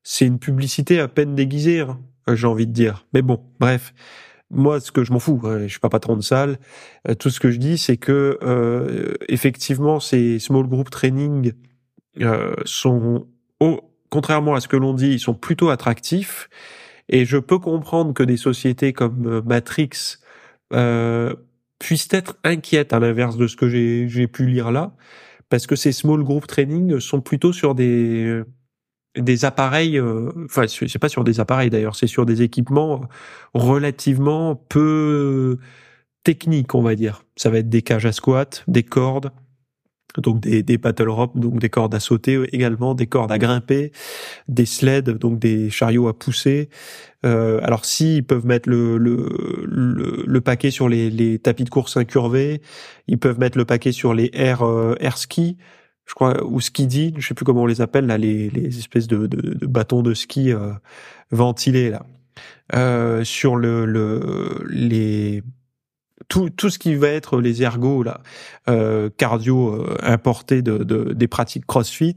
c'est 0.04 0.26
une 0.26 0.40
publicité 0.40 1.00
à 1.02 1.10
peine 1.10 1.36
déguisée, 1.36 1.82
hein, 1.82 2.00
j'ai 2.34 2.48
envie 2.48 2.68
de 2.68 2.74
dire. 2.74 3.06
Mais 3.14 3.22
bon, 3.22 3.42
bref 3.60 3.94
moi, 4.52 4.80
ce 4.80 4.92
que 4.92 5.04
je 5.04 5.14
m'en 5.14 5.20
fous, 5.20 5.40
je 5.44 5.68
suis 5.68 5.80
pas 5.80 5.90
patron 5.90 6.16
de 6.16 6.22
salle. 6.22 6.60
Euh, 7.08 7.14
tout 7.14 7.30
ce 7.30 7.40
que 7.40 7.52
je 7.52 7.58
dis, 7.58 7.78
c'est 7.78 7.98
que 7.98 8.40
euh, 8.42 9.14
effectivement, 9.28 10.00
ces 10.00 10.40
small 10.40 10.68
group 10.68 10.90
training 10.90 11.54
euh, 12.22 12.56
sont, 12.66 13.28
contrairement 14.10 14.56
à 14.56 14.62
ce 14.62 14.68
que 14.68 14.78
l'on 14.78 14.94
dit, 14.94 15.12
ils 15.12 15.20
sont 15.20 15.36
plutôt 15.36 15.70
attractifs. 15.70 16.50
Et 17.10 17.26
je 17.26 17.38
peux 17.38 17.60
comprendre 17.60 18.14
que 18.14 18.24
des 18.24 18.38
sociétés 18.38 18.94
comme 18.94 19.28
euh, 19.28 19.42
Matrix 19.44 20.18
puissent 21.80 22.10
être 22.12 22.38
inquiètes 22.44 22.94
à 22.94 23.00
l'inverse 23.00 23.38
de 23.38 23.48
ce 23.48 23.56
que 23.56 23.68
j'ai 23.70 24.28
pu 24.28 24.46
lire 24.46 24.72
là, 24.72 24.94
parce 25.50 25.66
que 25.66 25.76
ces 25.76 25.92
small 25.92 26.24
group 26.24 26.46
training 26.46 27.00
sont 27.00 27.22
plutôt 27.22 27.54
sur 27.54 27.74
des 27.74 28.44
des 29.18 29.46
appareils, 29.46 29.98
euh, 29.98 30.32
enfin 30.46 30.66
c'est 30.68 31.00
pas 31.00 31.10
sur 31.10 31.24
des 31.24 31.40
appareils 31.40 31.70
d'ailleurs, 31.70 31.96
c'est 31.96 32.08
sur 32.08 32.26
des 32.26 32.42
équipements 32.42 33.02
relativement 33.54 34.56
peu 34.56 35.58
techniques, 36.24 36.76
on 36.76 36.82
va 36.82 36.96
dire. 36.96 37.24
Ça 37.36 37.50
va 37.50 37.60
être 37.60 37.70
des 37.70 37.82
cages 37.82 38.06
à 38.06 38.12
squat, 38.12 38.64
des 38.68 38.84
cordes, 38.84 39.32
donc 40.18 40.40
des, 40.42 40.64
des 40.64 40.78
battle 40.78 41.10
ropes, 41.10 41.38
donc 41.38 41.60
des 41.60 41.70
cordes 41.70 41.94
à 41.94 42.00
sauter 42.00 42.42
également, 42.52 42.96
des 42.96 43.08
cordes 43.08 43.32
à 43.32 43.38
grimper, 43.38 43.92
des 44.48 44.66
sleds, 44.66 45.14
donc 45.14 45.40
des 45.40 45.70
chariots 45.70 46.08
à 46.08 46.18
pousser. 46.18 46.70
Euh, 47.26 47.60
alors 47.64 47.86
si 47.86 48.18
ils 48.18 48.24
peuvent 48.24 48.46
mettre 48.46 48.70
le, 48.70 48.98
le, 48.98 50.24
le, 50.26 50.42
paquet 50.42 50.72
sur 50.72 50.90
les, 50.90 51.10
les, 51.10 51.38
tapis 51.38 51.64
de 51.64 51.70
course 51.70 51.98
incurvés, 51.98 52.62
ils 53.08 53.20
peuvent 53.20 53.40
mettre 53.40 53.58
le 53.58 53.66
paquet 53.66 53.92
sur 53.92 54.14
les 54.14 54.30
air, 54.34 54.64
euh, 54.64 54.96
air 55.00 55.18
ski, 55.18 55.58
je 56.10 56.16
crois, 56.16 56.44
ou 56.44 56.60
skiddy, 56.60 57.14
je 57.20 57.28
sais 57.28 57.36
plus 57.36 57.46
comment 57.46 57.62
on 57.62 57.68
les 57.68 57.82
appelle 57.82 58.08
là, 58.08 58.18
les, 58.18 58.50
les 58.50 58.80
espèces 58.80 59.06
de, 59.08 59.28
de, 59.28 59.54
de 59.54 59.66
bâtons 59.68 60.02
de 60.02 60.16
ski 60.16 60.52
euh, 60.52 60.72
ventilés 61.30 61.92
là. 61.92 62.04
Euh, 62.74 63.24
sur 63.24 63.56
le, 63.56 63.86
le 63.86 64.66
les 64.70 65.44
tout, 66.30 66.50
tout 66.50 66.72
ce 66.72 66.80
qui 66.80 66.96
va 66.96 67.10
être 67.10 67.40
les 67.40 67.62
ergots 67.62 68.02
là, 68.02 68.22
euh, 68.70 69.10
cardio 69.18 69.76
euh, 69.76 69.98
importés 70.02 70.64
de, 70.64 70.80
de, 70.80 71.14
des 71.14 71.28
pratiques 71.28 71.68
CrossFit, 71.68 72.16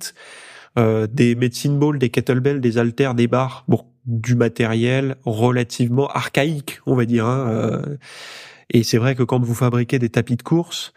euh, 0.79 1.07
des 1.07 1.35
medicine 1.35 1.79
balls, 1.79 1.99
des 1.99 2.09
kettlebells, 2.09 2.61
des 2.61 2.79
haltères, 2.79 3.15
des 3.15 3.27
barres, 3.27 3.65
bon, 3.69 3.85
du 4.07 4.37
matériel 4.37 5.17
relativement 5.27 6.09
archaïque, 6.09 6.81
on 6.87 6.95
va 6.95 7.05
dire. 7.05 7.27
Hein, 7.27 7.49
euh. 7.51 7.97
et 8.71 8.85
c'est 8.85 8.99
vrai 8.99 9.15
que 9.15 9.23
quand 9.23 9.41
vous 9.41 9.55
fabriquez 9.55 9.99
des 9.99 10.09
tapis 10.09 10.37
de 10.37 10.43
course, 10.43 10.95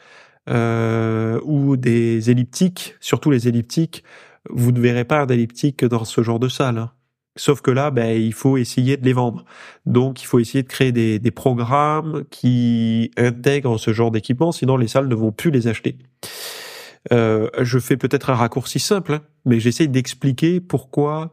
euh, 0.49 1.39
ou 1.43 1.77
des 1.77 2.29
elliptiques, 2.29 2.95
surtout 2.99 3.31
les 3.31 3.47
elliptiques, 3.47 4.03
vous 4.49 4.71
ne 4.71 4.79
verrez 4.79 5.05
pas 5.05 5.25
d'elliptiques 5.25 5.83
dans 5.85 6.05
ce 6.05 6.21
genre 6.21 6.39
de 6.39 6.47
salle. 6.47 6.77
Hein. 6.77 6.91
Sauf 7.37 7.61
que 7.61 7.71
là, 7.71 7.91
ben, 7.91 8.15
il 8.15 8.33
faut 8.33 8.57
essayer 8.57 8.95
de 8.95 9.05
les 9.05 9.13
vendre. 9.13 9.43
Donc, 9.85 10.21
il 10.21 10.25
faut 10.25 10.39
essayer 10.39 10.63
de 10.63 10.67
créer 10.67 10.91
des, 10.91 11.19
des 11.19 11.31
programmes 11.31 12.23
qui 12.29 13.11
intègrent 13.17 13.77
ce 13.77 13.91
genre 13.91 14.11
d'équipement, 14.11 14.51
sinon 14.51 14.77
les 14.77 14.87
salles 14.87 15.07
ne 15.07 15.15
vont 15.15 15.31
plus 15.31 15.51
les 15.51 15.67
acheter. 15.67 15.97
Euh, 17.11 17.49
je 17.61 17.77
fais 17.77 17.97
peut-être 17.97 18.29
un 18.29 18.35
raccourci 18.35 18.79
simple, 18.79 19.13
hein, 19.13 19.21
mais 19.45 19.59
j'essaie 19.59 19.87
d'expliquer 19.87 20.59
pourquoi 20.59 21.31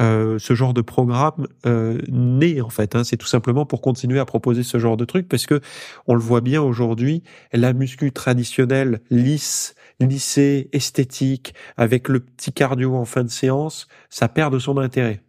euh, 0.00 0.38
ce 0.38 0.54
genre 0.54 0.74
de 0.74 0.80
programme 0.80 1.46
euh, 1.66 2.00
naît 2.08 2.60
en 2.60 2.68
fait. 2.68 2.96
Hein. 2.96 3.04
C'est 3.04 3.16
tout 3.16 3.26
simplement 3.26 3.66
pour 3.66 3.80
continuer 3.80 4.18
à 4.18 4.24
proposer 4.24 4.62
ce 4.62 4.78
genre 4.78 4.96
de 4.96 5.04
truc 5.04 5.28
parce 5.28 5.46
que 5.46 5.60
on 6.06 6.14
le 6.14 6.20
voit 6.20 6.40
bien 6.40 6.62
aujourd'hui, 6.62 7.22
la 7.52 7.72
muscu 7.72 8.12
traditionnelle 8.12 9.00
lisse, 9.10 9.74
lissée, 10.00 10.68
esthétique, 10.72 11.54
avec 11.76 12.08
le 12.08 12.20
petit 12.20 12.52
cardio 12.52 12.94
en 12.94 13.04
fin 13.04 13.24
de 13.24 13.30
séance, 13.30 13.88
ça 14.10 14.28
perd 14.28 14.52
de 14.52 14.58
son 14.58 14.78
intérêt. 14.78 15.20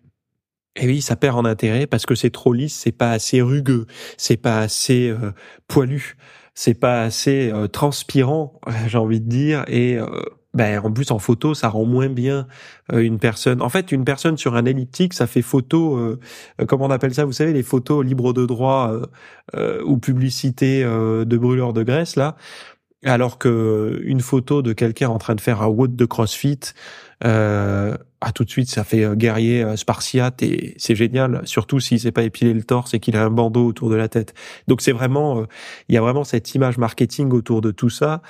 Et 0.77 0.87
oui, 0.87 1.01
ça 1.01 1.15
perd 1.15 1.37
en 1.37 1.45
intérêt 1.45 1.87
parce 1.87 2.05
que 2.05 2.15
c'est 2.15 2.31
trop 2.31 2.51
lisse, 2.51 2.75
c'est 2.75 2.91
pas 2.91 3.11
assez 3.11 3.41
rugueux, 3.41 3.85
c'est 4.17 4.37
pas 4.37 4.59
assez 4.59 5.09
euh, 5.09 5.31
poilu 5.67 6.17
c'est 6.55 6.73
pas 6.73 7.03
assez 7.03 7.51
euh, 7.51 7.67
transpirant, 7.67 8.59
j'ai 8.87 8.97
envie 8.97 9.21
de 9.21 9.29
dire, 9.29 9.65
et 9.67 9.97
euh, 9.97 10.07
ben 10.55 10.79
en 10.83 10.91
plus 10.91 11.11
en 11.11 11.19
photo 11.19 11.53
ça 11.53 11.69
rend 11.69 11.85
moins 11.85 12.09
bien 12.09 12.47
euh, 12.91 12.99
une 12.99 13.19
personne. 13.19 13.61
En 13.61 13.69
fait, 13.69 13.91
une 13.91 14.05
personne 14.05 14.37
sur 14.37 14.55
un 14.55 14.65
elliptique, 14.65 15.13
ça 15.13 15.27
fait 15.27 15.43
photo, 15.43 16.17
comment 16.67 16.85
on 16.85 16.91
appelle 16.91 17.13
ça 17.13 17.25
Vous 17.25 17.31
savez 17.31 17.53
les 17.53 17.63
photos 17.63 18.03
libres 18.03 18.33
de 18.33 18.45
droit 18.45 18.91
ou 19.85 19.97
publicité 19.97 20.83
de 20.83 21.37
brûleurs 21.37 21.73
de 21.73 21.83
graisse 21.83 22.15
là. 22.15 22.35
Alors 23.05 23.37
que 23.37 24.01
une 24.03 24.19
photo 24.19 24.61
de 24.61 24.73
quelqu'un 24.73 25.09
en 25.09 25.19
train 25.19 25.35
de 25.35 25.41
faire 25.41 25.61
un 25.61 25.67
WOD 25.67 25.95
de 25.95 26.05
CrossFit, 26.05 26.59
euh, 27.23 27.95
ah, 28.27 28.31
tout 28.31 28.43
de 28.43 28.49
suite, 28.49 28.69
ça 28.69 28.83
fait 28.83 29.03
euh, 29.03 29.13
guerrier 29.13 29.61
euh, 29.63 29.75
spartiate 29.75 30.41
et 30.41 30.73
c'est 30.77 30.95
génial. 30.95 31.41
Surtout 31.45 31.79
s'il 31.79 31.99
s'est 31.99 32.11
pas 32.11 32.23
épilé 32.23 32.55
le 32.55 32.63
torse 32.63 32.95
et 32.95 32.99
qu'il 32.99 33.15
a 33.15 33.23
un 33.23 33.29
bandeau 33.29 33.67
autour 33.67 33.91
de 33.91 33.95
la 33.95 34.09
tête. 34.09 34.33
Donc 34.67 34.81
c'est 34.81 34.91
vraiment, 34.91 35.41
euh, 35.41 35.45
il 35.89 35.93
y 35.93 35.97
a 35.99 36.01
vraiment 36.01 36.23
cette 36.23 36.55
image 36.55 36.79
marketing 36.79 37.31
autour 37.31 37.61
de 37.61 37.69
tout 37.69 37.91
ça. 37.91 38.23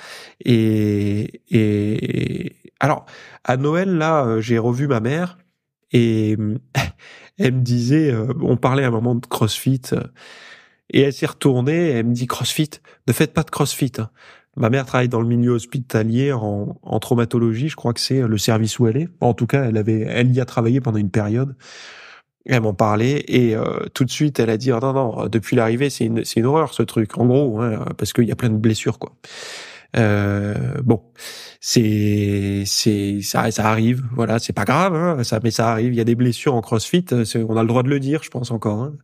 Et, 0.44 1.40
et 1.50 2.56
alors 2.78 3.06
à 3.44 3.56
Noël 3.56 3.96
là, 3.96 4.38
j'ai 4.40 4.58
revu 4.58 4.86
ma 4.86 5.00
mère 5.00 5.38
et 5.92 6.36
elle 7.38 7.54
me 7.54 7.62
disait, 7.62 8.14
on 8.42 8.58
parlait 8.58 8.84
à 8.84 8.88
un 8.88 8.90
moment 8.90 9.14
de 9.14 9.24
CrossFit. 9.24 9.80
Et 10.90 11.00
elle 11.00 11.12
s'est 11.14 11.26
retournée, 11.26 11.88
elle 11.88 12.06
me 12.06 12.12
dit 12.12 12.26
CrossFit, 12.26 12.70
ne 13.08 13.14
faites 13.14 13.32
pas 13.32 13.44
de 13.44 13.50
CrossFit. 13.50 13.92
Hein. 13.98 14.10
Ma 14.56 14.70
mère 14.70 14.86
travaille 14.86 15.08
dans 15.08 15.20
le 15.20 15.28
milieu 15.28 15.52
hospitalier 15.52 16.32
en, 16.32 16.98
traumatologie, 17.00 17.68
je 17.68 17.76
crois 17.76 17.92
que 17.92 18.00
c'est 18.00 18.26
le 18.26 18.38
service 18.38 18.78
où 18.78 18.86
elle 18.86 18.96
est. 18.96 19.08
En 19.20 19.34
tout 19.34 19.46
cas, 19.46 19.64
elle 19.64 20.34
y 20.34 20.40
a 20.40 20.44
travaillé 20.44 20.80
pendant 20.80 20.98
une 20.98 21.10
période. 21.10 21.54
Elle 22.46 22.62
m'en 22.62 22.74
parlait 22.74 23.24
et 23.26 23.56
euh, 23.56 23.64
tout 23.92 24.04
de 24.04 24.10
suite, 24.10 24.38
elle 24.38 24.50
a 24.50 24.56
dit 24.56 24.72
oh, 24.72 24.78
non 24.80 24.92
non, 24.92 25.26
depuis 25.26 25.56
l'arrivée, 25.56 25.90
c'est 25.90 26.04
une, 26.04 26.24
c'est 26.24 26.40
une 26.40 26.46
horreur 26.46 26.72
ce 26.72 26.84
truc. 26.84 27.18
En 27.18 27.26
gros, 27.26 27.60
hein, 27.60 27.84
parce 27.98 28.12
qu'il 28.12 28.24
y 28.24 28.32
a 28.32 28.36
plein 28.36 28.50
de 28.50 28.56
blessures 28.56 28.98
quoi. 28.98 29.12
Euh, 29.96 30.54
bon, 30.82 31.02
c'est 31.60 32.64
c'est 32.66 33.20
ça, 33.22 33.50
ça 33.50 33.68
arrive, 33.70 34.02
voilà, 34.14 34.38
c'est 34.38 34.52
pas 34.52 34.64
grave, 34.64 34.94
hein, 34.94 35.24
ça, 35.24 35.40
mais 35.42 35.50
ça 35.50 35.70
arrive. 35.70 35.92
Il 35.92 35.96
y 35.96 36.00
a 36.00 36.04
des 36.04 36.14
blessures 36.14 36.54
en 36.54 36.60
CrossFit, 36.60 37.06
on 37.12 37.56
a 37.56 37.62
le 37.62 37.68
droit 37.68 37.82
de 37.82 37.88
le 37.88 38.00
dire, 38.00 38.22
je 38.22 38.30
pense 38.30 38.50
encore. 38.50 38.82
Hein. 38.82 38.94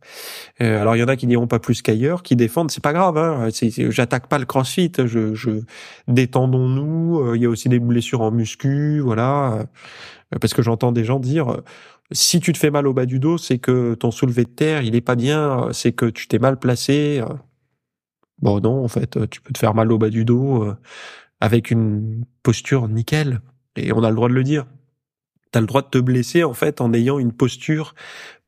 Euh, 0.61 0.81
alors 0.81 0.95
il 0.95 0.99
y 0.99 1.03
en 1.03 1.07
a 1.07 1.15
qui 1.15 1.27
diront 1.27 1.47
pas 1.47 1.59
plus 1.59 1.81
qu'ailleurs, 1.81 2.23
qui 2.23 2.35
défendent, 2.35 2.71
c'est 2.71 2.83
pas 2.83 2.93
grave. 2.93 3.17
Hein, 3.17 3.49
J'attaque 3.89 4.27
pas 4.27 4.39
le 4.39 4.45
CrossFit, 4.45 4.91
je, 5.05 5.33
je 5.33 5.51
détendons-nous. 6.07 7.19
Euh, 7.19 7.37
il 7.37 7.41
y 7.43 7.45
a 7.45 7.49
aussi 7.49 7.69
des 7.69 7.79
blessures 7.79 8.21
en 8.21 8.31
muscu, 8.31 8.99
voilà, 8.99 9.53
euh, 10.33 10.39
parce 10.39 10.53
que 10.53 10.61
j'entends 10.61 10.91
des 10.91 11.05
gens 11.05 11.19
dire 11.19 11.61
si 12.11 12.39
tu 12.39 12.53
te 12.53 12.57
fais 12.57 12.69
mal 12.71 12.87
au 12.87 12.93
bas 12.93 13.05
du 13.05 13.19
dos, 13.19 13.37
c'est 13.37 13.57
que 13.57 13.95
ton 13.95 14.11
soulevé 14.11 14.43
de 14.43 14.49
terre, 14.49 14.83
il 14.83 14.95
est 14.95 15.01
pas 15.01 15.15
bien, 15.15 15.69
c'est 15.71 15.93
que 15.93 16.05
tu 16.05 16.27
t'es 16.27 16.39
mal 16.39 16.59
placé. 16.59 17.23
Bon 18.43 18.59
non, 18.59 18.83
en 18.83 18.89
fait, 18.89 19.17
tu 19.29 19.39
peux 19.39 19.53
te 19.53 19.57
faire 19.57 19.73
mal 19.73 19.89
au 19.89 19.97
bas 19.97 20.09
du 20.09 20.25
dos 20.25 20.63
euh, 20.63 20.75
avec 21.39 21.71
une 21.71 22.25
posture 22.43 22.89
nickel, 22.89 23.39
et 23.77 23.93
on 23.93 24.03
a 24.03 24.09
le 24.09 24.15
droit 24.17 24.27
de 24.27 24.33
le 24.33 24.43
dire. 24.43 24.65
T'as 25.51 25.61
le 25.61 25.65
droit 25.65 25.81
de 25.81 25.87
te 25.87 25.97
blesser 25.97 26.43
en 26.43 26.53
fait 26.53 26.81
en 26.81 26.91
ayant 26.93 27.19
une 27.19 27.31
posture 27.31 27.95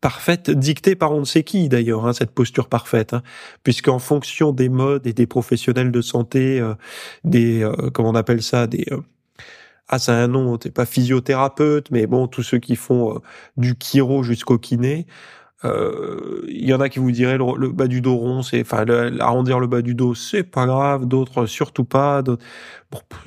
parfaite, 0.01 0.51
dictée 0.51 0.95
par 0.95 1.13
on 1.13 1.21
ne 1.21 1.25
sait 1.25 1.43
qui 1.43 1.69
d'ailleurs, 1.69 2.05
hein, 2.05 2.11
cette 2.11 2.31
posture 2.31 2.67
parfaite, 2.67 3.13
hein, 3.13 3.23
puisqu'en 3.63 3.99
fonction 3.99 4.51
des 4.51 4.67
modes 4.67 5.07
et 5.07 5.13
des 5.13 5.27
professionnels 5.27 5.91
de 5.93 6.01
santé, 6.01 6.59
euh, 6.59 6.75
des 7.23 7.63
euh, 7.63 7.89
comment 7.93 8.09
on 8.09 8.15
appelle 8.15 8.43
ça, 8.43 8.67
des 8.67 8.85
ah 9.87 9.99
c'est 9.99 10.11
un 10.11 10.27
nom, 10.27 10.57
t'es 10.57 10.71
pas 10.71 10.85
physiothérapeute, 10.85 11.89
mais 11.91 12.05
bon 12.07 12.27
tous 12.27 12.43
ceux 12.43 12.59
qui 12.59 12.75
font 12.75 13.21
du 13.55 13.75
chiro 13.79 14.23
jusqu'au 14.23 14.57
kiné, 14.57 15.05
euh, 15.07 15.11
il 16.47 16.67
y 16.67 16.73
en 16.73 16.79
a 16.79 16.89
qui 16.89 16.99
vous 16.99 17.11
diraient 17.11 17.37
le, 17.37 17.69
bas 17.69 17.87
du 17.87 18.01
dos 18.01 18.15
rond, 18.15 18.41
c'est, 18.41 18.61
enfin, 18.61 18.85
arrondir 19.19 19.59
le 19.59 19.67
bas 19.67 19.81
du 19.81 19.95
dos, 19.95 20.15
c'est 20.15 20.43
pas 20.43 20.65
grave. 20.65 21.05
D'autres, 21.05 21.45
surtout 21.45 21.85
pas. 21.85 22.21
Bon, 22.23 22.37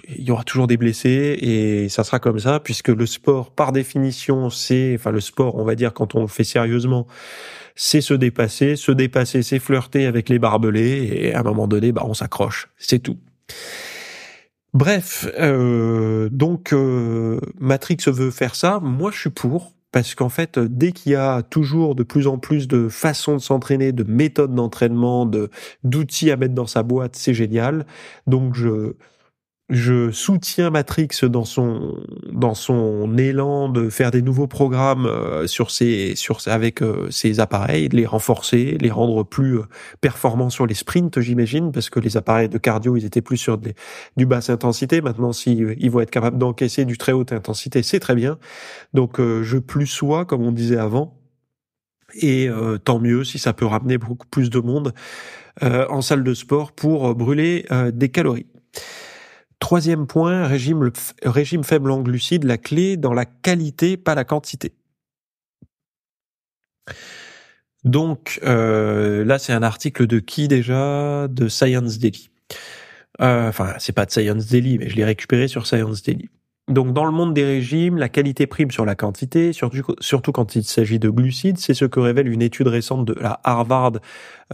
il 0.09 0.25
y 0.25 0.31
aura 0.31 0.45
toujours 0.45 0.67
des 0.67 0.77
blessés 0.77 1.39
et 1.41 1.89
ça 1.89 2.05
sera 2.05 2.19
comme 2.19 2.39
ça 2.39 2.61
puisque 2.61 2.89
le 2.89 3.07
sport, 3.07 3.51
par 3.51 3.73
définition, 3.73 4.51
c'est, 4.51 4.95
enfin, 4.95 5.11
le 5.11 5.21
sport, 5.21 5.57
on 5.57 5.65
va 5.65 5.75
dire, 5.75 5.93
quand 5.93 6.15
on 6.15 6.23
le 6.23 6.29
fait 6.29 6.45
sérieusement, 6.45 7.07
c'est 7.81 8.01
se 8.01 8.13
dépasser. 8.13 8.75
Se 8.77 8.91
dépasser, 8.91 9.43
c'est 9.43 9.61
flirter 9.61 10.07
avec 10.07 10.29
les 10.29 10.41
barbelés, 10.41 11.09
et 11.13 11.35
à 11.35 11.41
un 11.41 11.43
moment 11.45 11.69
donné, 11.69 11.93
bah, 11.93 12.03
on 12.05 12.13
s'accroche. 12.13 12.69
C'est 12.77 12.99
tout. 12.99 13.19
Bref, 14.75 15.27
euh, 15.39 16.29
donc 16.31 16.73
euh, 16.73 17.41
Matrix 17.59 17.99
veut 18.09 18.31
faire 18.31 18.55
ça. 18.55 18.81
Moi, 18.83 19.11
je 19.13 19.21
suis 19.21 19.31
pour 19.31 19.73
parce 19.93 20.15
qu'en 20.15 20.29
fait, 20.29 20.59
dès 20.59 20.93
qu'il 20.93 21.13
y 21.13 21.15
a 21.15 21.43
toujours 21.43 21.95
de 21.95 22.03
plus 22.03 22.27
en 22.27 22.39
plus 22.39 22.69
de 22.69 22.89
façons 22.89 23.35
de 23.35 23.41
s'entraîner, 23.41 23.93
de 23.93 24.05
méthodes 24.05 24.55
d'entraînement, 24.55 25.27
de 25.27 25.51
d'outils 25.85 26.31
à 26.31 26.37
mettre 26.37 26.55
dans 26.55 26.67
sa 26.67 26.83
boîte, 26.83 27.17
c'est 27.17 27.35
génial. 27.35 27.87
Donc 28.27 28.55
je 28.55 28.95
je 29.69 30.11
soutiens 30.11 30.71
Matrix 30.71 31.09
dans 31.25 31.45
son 31.45 32.03
dans 32.33 32.55
son 32.55 33.19
élan 33.19 33.69
de 33.69 33.91
faire 33.91 34.11
des 34.11 34.23
nouveaux 34.23 34.47
programmes 34.47 35.05
euh, 35.05 35.47
sur 35.47 35.71
ses 35.71 36.17
sur 36.17 36.39
avec 36.47 36.81
euh, 36.81 37.11
ses 37.11 37.39
appareils, 37.39 37.91
de 37.91 37.97
les 37.97 38.07
renforcer, 38.07 38.79
les 38.81 38.91
rendre 38.91 39.25
plus 39.25 39.59
euh, 39.59 39.65
performants 40.01 40.49
sur 40.49 40.67
les 40.67 40.75
sprints, 40.75 41.21
j'imagine, 41.21 41.71
parce 41.71 41.91
que 41.91 42.01
les 42.01 42.17
appareils 42.17 42.49
de 42.49 42.57
cardio 42.57 42.97
ils 42.97 43.05
étaient 43.05 43.21
plus 43.21 43.37
sur 43.37 43.59
des, 43.59 43.75
du 44.17 44.25
basse 44.25 44.49
intensité. 44.49 45.03
Maintenant, 45.03 45.35
si 45.35 45.53
ils 45.53 45.91
vont 45.91 46.01
être 46.01 46.11
capables 46.11 46.39
d'encaisser 46.39 46.87
du 46.87 46.97
très 46.97 47.13
haute 47.13 47.33
intensité, 47.33 47.83
c'est 47.83 48.01
très 48.01 48.15
bien. 48.15 48.39
Donc, 48.95 49.21
je 49.21 49.59
plus 49.59 49.87
sois, 49.87 50.25
comme 50.25 50.43
on 50.43 50.53
disait 50.53 50.79
avant, 50.79 51.19
et 52.15 52.49
tant 52.85 52.99
mieux 52.99 53.25
si 53.25 53.39
ça 53.39 53.53
peut 53.53 53.67
ramener 53.67 53.99
beaucoup 53.99 54.27
plus 54.27 54.51
de 54.51 54.61
monde 54.61 54.95
en 55.61 56.01
salle 56.01 56.25
de 56.25 56.35
sport 56.35 56.73
pour 56.73 57.15
brûler 57.15 57.67
des 57.93 58.09
calories. 58.09 58.47
Troisième 59.59 60.07
point, 60.07 60.47
régime, 60.47 60.91
régime 61.25 61.65
faible 61.65 61.91
en 61.91 62.01
glucides, 62.01 62.45
la 62.45 62.59
clé 62.59 62.97
dans 62.97 63.13
la 63.13 63.25
qualité, 63.25 63.97
pas 63.97 64.15
la 64.15 64.25
quantité. 64.25 64.73
Donc 67.85 68.41
euh, 68.45 69.25
là, 69.25 69.39
c'est 69.39 69.53
un 69.53 69.63
article 69.63 70.07
de 70.07 70.21
qui 70.21 70.49
déjà? 70.49 71.27
De 71.29 71.49
Science 71.49 71.99
Daily. 71.99 72.31
Euh, 73.21 73.49
enfin, 73.49 73.75
c'est 73.79 73.93
pas 73.93 74.07
de 74.07 74.13
Science 74.13 74.47
Daily, 74.47 74.79
mais 74.79 74.89
je 74.89 74.97
l'ai 74.97 75.05
récupéré 75.05 75.49
sur 75.49 75.67
Science 75.67 76.03
Daily. 76.03 76.29
Donc 76.69 76.93
dans 76.93 77.07
le 77.07 77.13
monde 77.13 77.33
des 77.33 77.45
régimes, 77.45 77.97
la 77.97 78.11
qualité 78.11 78.47
prime 78.47 78.71
sur 78.71 78.85
la 78.85 78.95
quantité, 78.95 79.53
surtout, 79.53 80.33
quand 80.33 80.55
il 80.55 80.65
s'agit 80.65 80.99
de 80.99 81.09
glucides. 81.09 81.57
C'est 81.57 81.73
ce 81.73 81.87
que 81.87 81.99
révèle 81.99 82.29
une 82.29 82.43
étude 82.43 82.69
récente 82.69 83.07
de 83.07 83.15
la 83.19 83.41
Harvard 83.43 83.93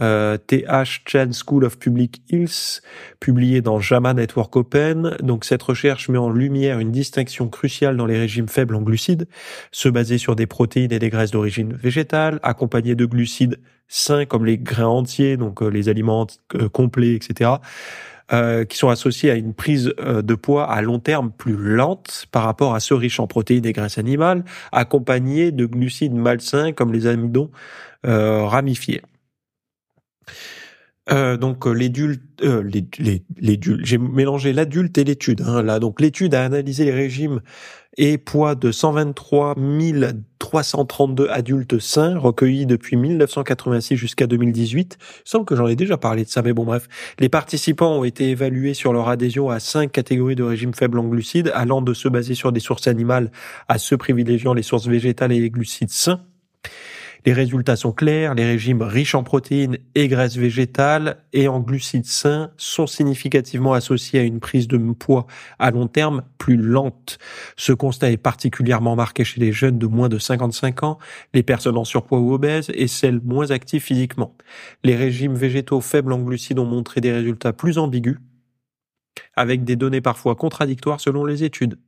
euh, 0.01 0.37
TH 0.37 1.03
Chan 1.05 1.31
School 1.31 1.65
of 1.65 1.77
Public 1.77 2.21
Health, 2.31 2.81
publiée 3.19 3.61
dans 3.61 3.79
JAMA 3.79 4.13
Network 4.13 4.55
Open. 4.55 5.17
Donc 5.21 5.43
cette 5.43 5.63
recherche 5.63 6.07
met 6.07 6.17
en 6.17 6.29
lumière 6.29 6.79
une 6.79 6.91
distinction 6.91 7.49
cruciale 7.49 7.97
dans 7.97 8.05
les 8.05 8.17
régimes 8.17 8.47
faibles 8.47 8.75
en 8.75 8.81
glucides, 8.81 9.27
se 9.71 9.89
baser 9.89 10.17
sur 10.17 10.37
des 10.37 10.47
protéines 10.47 10.93
et 10.93 10.99
des 10.99 11.09
graisses 11.09 11.31
d'origine 11.31 11.73
végétale, 11.73 12.39
accompagnés 12.43 12.95
de 12.95 13.05
glucides 13.05 13.59
sains 13.87 14.25
comme 14.25 14.45
les 14.45 14.57
grains 14.57 14.87
entiers, 14.87 15.37
donc 15.37 15.61
euh, 15.61 15.67
les 15.67 15.89
aliments 15.89 16.27
euh, 16.55 16.69
complets, 16.69 17.13
etc 17.13 17.55
euh, 18.33 18.65
qui 18.65 18.77
sont 18.77 18.89
associés 18.89 19.29
à 19.29 19.35
une 19.35 19.53
prise 19.53 19.93
euh, 19.99 20.23
de 20.23 20.33
poids 20.33 20.67
à 20.67 20.81
long 20.81 20.97
terme 20.97 21.31
plus 21.31 21.55
lente 21.55 22.25
par 22.31 22.43
rapport 22.43 22.73
à 22.73 22.79
ceux 22.79 22.95
riches 22.95 23.19
en 23.19 23.27
protéines 23.27 23.67
et 23.67 23.71
graisses 23.71 23.99
animales, 23.99 24.43
accompagnés 24.71 25.51
de 25.51 25.67
glucides 25.67 26.15
malsains 26.15 26.71
comme 26.71 26.91
les 26.91 27.05
amidons 27.05 27.51
euh, 28.07 28.43
ramifiés. 28.45 29.03
Euh, 31.11 31.37
donc 31.37 31.65
l'édulte, 31.67 32.21
euh, 32.43 32.67
j'ai 33.39 33.97
mélangé 33.97 34.53
l'adulte 34.53 34.97
et 34.97 35.03
l'étude. 35.03 35.41
Hein, 35.41 35.61
là, 35.61 35.79
donc 35.79 36.01
l'étude 36.01 36.33
a 36.33 36.43
analysé 36.43 36.85
les 36.85 36.91
régimes 36.91 37.41
et 37.97 38.17
poids 38.17 38.55
de 38.55 38.71
123 38.71 39.55
332 40.39 41.29
adultes 41.29 41.79
sains 41.79 42.17
recueillis 42.17 42.65
depuis 42.65 42.97
1986 42.97 43.95
jusqu'à 43.95 44.27
2018. 44.27 44.97
Il 44.99 45.29
semble 45.29 45.45
que 45.45 45.55
j'en 45.55 45.67
ai 45.67 45.75
déjà 45.75 45.97
parlé 45.97 46.23
de 46.23 46.29
ça, 46.29 46.41
mais 46.41 46.53
bon 46.53 46.65
bref. 46.65 46.87
Les 47.19 47.29
participants 47.29 47.99
ont 47.99 48.03
été 48.03 48.29
évalués 48.29 48.73
sur 48.73 48.93
leur 48.93 49.07
adhésion 49.09 49.49
à 49.49 49.59
cinq 49.59 49.91
catégories 49.91 50.35
de 50.35 50.43
régimes 50.43 50.73
faibles 50.73 50.99
en 50.99 51.05
glucides, 51.05 51.51
allant 51.55 51.81
de 51.81 51.93
se 51.93 52.07
baser 52.07 52.35
sur 52.35 52.51
des 52.51 52.59
sources 52.59 52.87
animales 52.87 53.31
à 53.67 53.77
ceux 53.77 53.97
privilégiant 53.97 54.53
les 54.53 54.63
sources 54.63 54.87
végétales 54.87 55.31
et 55.31 55.39
les 55.39 55.49
glucides 55.49 55.89
sains. 55.89 56.21
Les 57.25 57.33
résultats 57.33 57.75
sont 57.75 57.91
clairs, 57.91 58.35
les 58.35 58.45
régimes 58.45 58.83
riches 58.83 59.15
en 59.15 59.23
protéines 59.23 59.79
et 59.95 60.07
graisses 60.07 60.37
végétales 60.37 61.17
et 61.33 61.47
en 61.47 61.59
glucides 61.59 62.05
sains 62.05 62.51
sont 62.55 62.85
significativement 62.85 63.73
associés 63.73 64.19
à 64.19 64.23
une 64.23 64.39
prise 64.39 64.67
de 64.67 64.77
poids 64.93 65.25
à 65.57 65.71
long 65.71 65.87
terme 65.87 66.21
plus 66.37 66.57
lente. 66.57 67.17
Ce 67.57 67.73
constat 67.73 68.11
est 68.11 68.17
particulièrement 68.17 68.95
marqué 68.95 69.23
chez 69.23 69.41
les 69.41 69.51
jeunes 69.51 69.79
de 69.79 69.87
moins 69.87 70.07
de 70.07 70.19
55 70.19 70.83
ans, 70.83 70.99
les 71.33 71.41
personnes 71.41 71.77
en 71.77 71.83
surpoids 71.83 72.19
ou 72.19 72.31
obèses 72.31 72.69
et 72.75 72.87
celles 72.87 73.19
moins 73.23 73.49
actives 73.49 73.81
physiquement. 73.81 74.37
Les 74.83 74.95
régimes 74.95 75.33
végétaux 75.33 75.81
faibles 75.81 76.13
en 76.13 76.19
glucides 76.19 76.59
ont 76.59 76.65
montré 76.65 77.01
des 77.01 77.11
résultats 77.11 77.53
plus 77.53 77.79
ambigus, 77.79 78.19
avec 79.35 79.63
des 79.63 79.75
données 79.75 80.01
parfois 80.01 80.35
contradictoires 80.35 81.01
selon 81.01 81.25
les 81.25 81.43
études. 81.43 81.79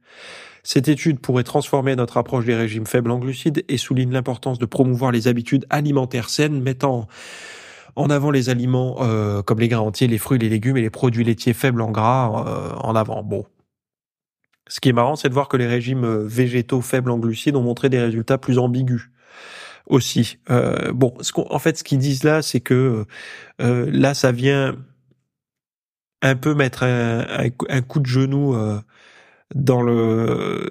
Cette 0.63 0.87
étude 0.87 1.19
pourrait 1.19 1.43
transformer 1.43 1.95
notre 1.95 2.17
approche 2.17 2.45
des 2.45 2.55
régimes 2.55 2.85
faibles 2.85 3.11
en 3.11 3.19
glucides 3.19 3.63
et 3.67 3.77
souligne 3.77 4.11
l'importance 4.11 4.59
de 4.59 4.65
promouvoir 4.65 5.11
les 5.11 5.27
habitudes 5.27 5.65
alimentaires 5.69 6.29
saines, 6.29 6.61
mettant 6.61 7.07
en 7.97 8.11
avant 8.11 8.29
les 8.29 8.49
aliments 8.49 8.97
euh, 9.01 9.41
comme 9.41 9.59
les 9.59 9.67
grains 9.67 9.81
entiers, 9.81 10.07
les 10.07 10.19
fruits, 10.19 10.37
les 10.37 10.49
légumes 10.49 10.77
et 10.77 10.81
les 10.81 10.91
produits 10.91 11.23
laitiers 11.23 11.53
faibles 11.53 11.81
en 11.81 11.91
gras 11.91 12.45
euh, 12.47 12.75
en 12.75 12.95
avant. 12.95 13.23
Bon. 13.23 13.45
Ce 14.67 14.79
qui 14.79 14.89
est 14.89 14.93
marrant, 14.93 15.15
c'est 15.15 15.29
de 15.29 15.33
voir 15.33 15.47
que 15.47 15.57
les 15.57 15.65
régimes 15.65 16.03
euh, 16.03 16.23
végétaux 16.27 16.81
faibles 16.81 17.09
en 17.09 17.17
glucides 17.17 17.55
ont 17.55 17.63
montré 17.63 17.89
des 17.89 17.99
résultats 17.99 18.37
plus 18.37 18.59
ambigus 18.59 19.09
aussi. 19.87 20.37
bon, 20.93 21.13
ce 21.21 21.31
en 21.35 21.59
fait, 21.59 21.77
ce 21.77 21.83
qu'ils 21.85 21.97
disent 21.97 22.25
là, 22.25 22.41
c'est 22.41 22.59
que 22.59 23.05
là, 23.59 24.13
ça 24.13 24.33
vient 24.33 24.75
un 26.21 26.35
peu 26.35 26.53
mettre 26.53 26.83
un 26.83 27.81
coup 27.83 28.01
de 28.01 28.05
genou 28.05 28.53
dans 29.55 29.81
le 29.81 30.69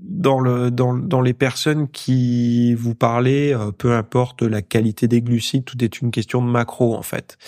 dans 0.00 0.38
le 0.38 0.70
dans, 0.70 0.94
dans 0.94 1.20
les 1.20 1.32
personnes 1.32 1.88
qui 1.88 2.74
vous 2.74 2.94
parlez, 2.94 3.54
euh, 3.54 3.72
peu 3.72 3.92
importe 3.92 4.42
la 4.42 4.62
qualité 4.62 5.08
des 5.08 5.22
glucides, 5.22 5.64
tout 5.64 5.82
est 5.82 6.00
une 6.00 6.10
question 6.10 6.42
de 6.44 6.50
macro 6.50 6.94
en 6.94 7.02
fait, 7.02 7.38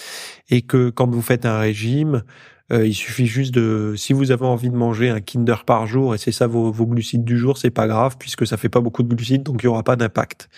et 0.50 0.62
que 0.62 0.90
quand 0.90 1.11
vous 1.11 1.22
faites 1.22 1.46
un 1.46 1.59
régime, 1.59 2.24
euh, 2.72 2.87
il 2.87 2.94
suffit 2.94 3.27
juste 3.27 3.53
de, 3.55 3.94
si 3.96 4.14
vous 4.14 4.31
avez 4.31 4.46
envie 4.46 4.70
de 4.70 4.77
manger 4.77 5.11
un 5.11 5.20
Kinder 5.20 5.64
par 5.66 5.87
jour 5.87 6.14
et 6.14 6.18
c'est 6.18 6.33
ça 6.33 6.46
vos, 6.46 6.72
vos 6.72 6.87
glucides 6.87 7.24
du 7.24 7.37
jour, 7.37 7.59
c'est 7.59 7.70
pas 7.70 7.87
grave 7.87 8.16
puisque 8.18 8.46
ça 8.46 8.57
fait 8.57 8.70
pas 8.70 8.81
beaucoup 8.81 9.03
de 9.03 9.14
glucides, 9.14 9.42
donc 9.42 9.62
il 9.62 9.66
y 9.66 9.68
aura 9.68 9.83
pas 9.83 9.96
d'impact. 9.96 10.48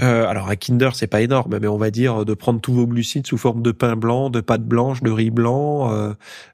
Euh, 0.00 0.26
alors 0.26 0.48
un 0.48 0.56
Kinder 0.56 0.90
c'est 0.94 1.06
pas 1.06 1.20
énorme, 1.20 1.58
mais 1.60 1.68
on 1.68 1.76
va 1.76 1.90
dire 1.90 2.24
de 2.24 2.32
prendre 2.32 2.60
tous 2.62 2.72
vos 2.72 2.86
glucides 2.86 3.26
sous 3.26 3.36
forme 3.36 3.60
de 3.60 3.72
pain 3.72 3.96
blanc, 3.96 4.30
de 4.30 4.40
pâte 4.40 4.64
blanche, 4.64 5.02
de 5.02 5.10
riz 5.10 5.30
blanc, 5.30 5.92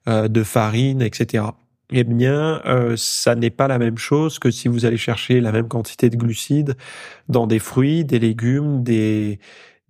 euh, 0.09 0.29
de 0.29 0.43
farine, 0.43 1.03
etc 1.03 1.45
eh 1.92 2.05
bien, 2.05 2.61
euh, 2.66 2.94
ça 2.96 3.35
n'est 3.37 3.51
pas 3.51 3.68
la 3.68 3.79
même 3.79 3.99
chose 3.99 4.38
que 4.38 4.51
si 4.51 4.68
vous 4.68 4.87
allez 4.87 4.96
chercher 4.96 5.40
la 5.40 5.53
même 5.53 5.68
quantité 5.68 6.11
de 6.11 6.16
glucides 6.16 6.77
dans 7.29 7.46
des 7.46 7.61
fruits, 7.61 8.05
des 8.05 8.18
légumes, 8.18 8.83
des 8.83 9.38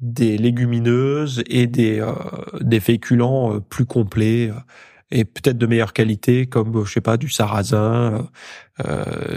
légumineuses 0.00 1.42
et 1.48 1.66
des 1.66 2.00
euh, 2.00 2.12
des 2.60 2.80
féculents 2.80 3.54
euh, 3.54 3.60
plus 3.60 3.86
complets 3.86 4.50
et 5.10 5.24
peut-être 5.24 5.58
de 5.58 5.66
meilleure 5.66 5.92
qualité 5.94 6.46
comme 6.46 6.84
je 6.84 6.92
sais 6.92 7.00
pas 7.00 7.16
du 7.16 7.28
sarrasin, 7.30 8.28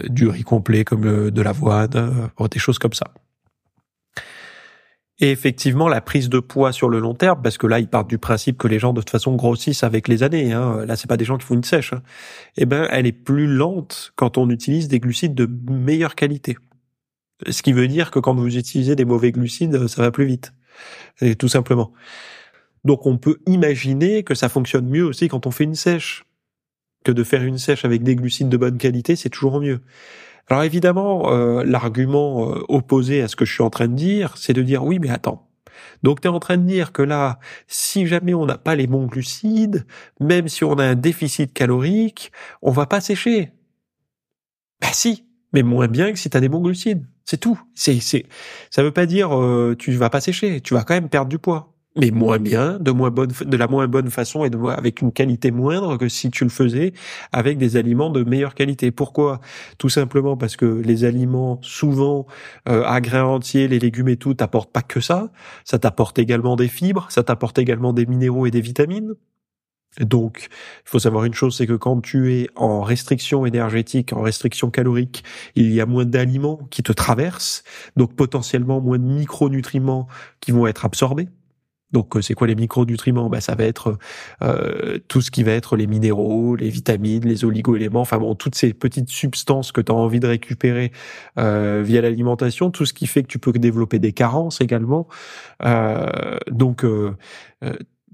du 0.10 0.28
riz 0.28 0.44
complet 0.44 0.84
comme 0.84 1.32
de 1.32 1.42
l'avoine, 1.42 2.32
des 2.52 2.60
choses 2.60 2.80
comme 2.80 2.94
ça. 2.94 3.14
Et 5.22 5.32
effectivement, 5.32 5.90
la 5.90 6.00
prise 6.00 6.30
de 6.30 6.40
poids 6.40 6.72
sur 6.72 6.88
le 6.88 7.00
long 7.00 7.14
terme, 7.14 7.42
parce 7.42 7.58
que 7.58 7.68
là, 7.68 7.80
ils 7.80 7.90
partent 7.90 8.10
du 8.10 8.18
principe 8.18 8.58
que 8.58 8.68
les 8.68 8.80
gens 8.80 8.94
de 8.94 9.02
toute 9.02 9.10
façon 9.10 9.36
grossissent 9.36 9.84
avec 9.84 10.08
les 10.08 10.24
années. 10.24 10.54
Hein. 10.54 10.86
Là, 10.86 10.96
c'est 10.96 11.08
pas 11.08 11.18
des 11.18 11.26
gens 11.26 11.38
qui 11.38 11.46
font 11.46 11.56
une 11.56 11.64
sèche. 11.64 11.92
Hein. 11.92 12.02
Eh 12.56 12.66
ben, 12.66 12.88
elle 12.90 13.06
est 13.06 13.12
plus 13.12 13.48
lente 13.48 14.14
quand 14.16 14.38
on 14.38 14.50
utilise 14.50 14.88
des 14.88 15.00
glucides 15.00 15.36
de 15.36 15.50
meilleure 15.70 16.16
qualité. 16.16 16.58
Ce 17.50 17.62
qui 17.62 17.74
veut 17.74 17.88
dire 17.88 18.12
que 18.12 18.20
quand 18.20 18.34
vous 18.34 18.58
utilisez 18.58 18.96
des 18.96 19.06
mauvais 19.06 19.32
glucides, 19.32 19.88
ça 19.88 20.02
va 20.02 20.12
plus 20.12 20.26
vite. 20.26 20.54
Et 21.20 21.36
tout 21.36 21.50
simplement. 21.50 21.92
Donc, 22.86 23.06
on 23.06 23.18
peut 23.18 23.40
imaginer 23.46 24.24
que 24.24 24.36
ça 24.36 24.48
fonctionne 24.48 24.88
mieux 24.88 25.04
aussi 25.04 25.28
quand 25.28 25.48
on 25.48 25.52
fait 25.52 25.66
une 25.66 25.76
sèche. 25.76 26.24
Que 27.04 27.12
de 27.12 27.24
faire 27.24 27.44
une 27.44 27.58
sèche 27.58 27.84
avec 27.84 28.04
des 28.04 28.16
glucides 28.16 28.50
de 28.50 28.58
bonne 28.58 28.78
qualité, 28.78 29.18
c'est 29.18 29.30
toujours 29.30 29.60
mieux. 29.60 29.82
Alors 30.50 30.64
évidemment, 30.64 31.32
euh, 31.32 31.64
l'argument 31.64 32.52
euh, 32.52 32.64
opposé 32.70 33.22
à 33.22 33.28
ce 33.28 33.36
que 33.36 33.46
je 33.46 33.54
suis 33.54 33.64
en 33.64 33.70
train 33.70 33.88
de 33.88 33.96
dire, 33.96 34.36
c'est 34.38 34.54
de 34.54 34.64
dire 34.64 34.84
oui, 34.84 34.98
mais 35.00 35.10
attends. 35.10 35.48
Donc 36.04 36.22
tu 36.22 36.28
es 36.28 36.32
en 36.32 36.40
train 36.40 36.58
de 36.58 36.66
dire 36.66 36.92
que 36.92 37.02
là, 37.04 37.40
si 37.68 38.08
jamais 38.08 38.34
on 38.34 38.46
n'a 38.46 38.58
pas 38.58 38.76
les 38.76 38.88
bons 38.88 39.06
glucides, 39.06 39.86
même 40.20 40.48
si 40.48 40.64
on 40.64 40.74
a 40.80 40.86
un 40.86 40.96
déficit 40.96 41.54
calorique, 41.54 42.32
on 42.62 42.72
va 42.72 42.88
pas 42.88 43.02
sécher. 43.02 43.54
Bah 44.82 44.90
si, 44.94 45.26
mais 45.54 45.64
moins 45.64 45.88
bien 45.88 46.12
que 46.12 46.20
si 46.20 46.30
tu 46.30 46.38
as 46.38 46.40
des 46.42 46.50
bons 46.50 46.62
glucides. 46.62 47.06
C'est 47.26 47.38
tout. 47.38 47.60
C'est 47.76 48.00
c'est 48.00 48.26
ça 48.72 48.82
veut 48.82 48.92
pas 48.92 49.06
dire 49.06 49.38
euh, 49.38 49.76
tu 49.78 49.92
vas 49.94 50.10
pas 50.10 50.22
sécher, 50.22 50.62
tu 50.62 50.74
vas 50.74 50.84
quand 50.84 50.96
même 50.96 51.10
perdre 51.10 51.30
du 51.30 51.38
poids. 51.40 51.76
Mais 52.00 52.12
moins 52.12 52.40
bien, 52.40 52.78
de 52.80 52.92
moins 52.92 53.12
bonne, 53.12 53.32
de 53.46 53.58
la 53.58 53.68
moins 53.68 53.88
bonne 53.88 54.10
façon 54.10 54.46
et 54.46 54.50
de 54.50 54.58
avec 54.70 55.02
une 55.02 55.12
qualité 55.12 55.52
moindre 55.52 55.98
que 55.98 56.10
si 56.10 56.32
tu 56.32 56.44
le 56.44 56.50
faisais 56.50 56.94
avec 57.32 57.58
des 57.58 57.78
aliments 57.78 58.10
de 58.10 58.24
meilleure 58.24 58.56
qualité. 58.56 58.92
Pourquoi? 58.92 59.40
Tout 59.78 59.90
simplement 59.90 60.38
parce 60.38 60.56
que 60.56 60.66
les 60.66 61.04
aliments, 61.04 61.60
souvent 61.62 62.26
euh, 62.68 62.84
entiers, 62.86 63.68
les 63.68 63.80
légumes 63.80 64.10
et 64.10 64.18
tout, 64.18 64.34
t'apportent 64.34 64.72
pas 64.72 64.82
que 64.82 65.02
ça. 65.02 65.32
Ça 65.66 65.80
t'apporte 65.80 66.20
également 66.20 66.56
des 66.56 66.68
fibres, 66.68 67.08
ça 67.10 67.24
t'apporte 67.24 67.58
également 67.60 67.94
des 67.94 68.06
minéraux 68.06 68.46
et 68.46 68.52
des 68.52 68.62
vitamines. 68.62 69.14
Donc, 70.00 70.50
il 70.86 70.90
faut 70.90 71.00
savoir 71.00 71.26
une 71.26 71.34
chose, 71.34 71.58
c'est 71.58 71.66
que 71.66 71.74
quand 71.74 72.00
tu 72.02 72.34
es 72.34 72.50
en 72.56 72.82
restriction 72.82 73.46
énergétique, 73.46 74.14
en 74.14 74.22
restriction 74.22 74.70
calorique, 74.70 75.24
il 75.56 75.74
y 75.74 75.82
a 75.82 75.86
moins 75.88 76.06
d'aliments 76.06 76.60
qui 76.70 76.84
te 76.84 76.92
traversent, 76.92 77.64
donc 77.96 78.16
potentiellement 78.16 78.82
moins 78.82 79.00
de 79.00 79.04
micronutriments 79.04 80.08
qui 80.42 80.52
vont 80.52 80.68
être 80.68 80.86
absorbés. 80.86 81.28
Donc 81.92 82.16
euh, 82.16 82.22
c'est 82.22 82.34
quoi 82.34 82.48
les 82.48 82.56
micronutriments? 82.56 83.30
Bah, 83.30 83.42
Ça 83.42 83.56
va 83.56 83.64
être 83.64 83.98
euh, 84.42 85.00
tout 85.08 85.22
ce 85.22 85.32
qui 85.32 85.44
va 85.44 85.52
être 85.54 85.76
les 85.76 85.88
minéraux, 85.88 86.56
les 86.56 86.70
vitamines, 86.70 87.26
les 87.26 87.46
oligo-éléments, 87.46 88.02
enfin 88.02 88.18
bon, 88.18 88.36
toutes 88.36 88.56
ces 88.56 88.74
petites 88.74 89.10
substances 89.10 89.72
que 89.72 89.82
tu 89.82 89.92
as 89.92 89.96
envie 89.96 90.20
de 90.20 90.28
récupérer 90.28 90.92
euh, 91.38 91.82
via 91.86 92.02
l'alimentation, 92.02 92.72
tout 92.72 92.86
ce 92.86 92.94
qui 92.94 93.08
fait 93.08 93.24
que 93.24 93.28
tu 93.28 93.40
peux 93.40 93.52
développer 93.52 94.00
des 94.00 94.14
carences 94.14 94.62
également. 94.62 95.08
donc 96.52 96.86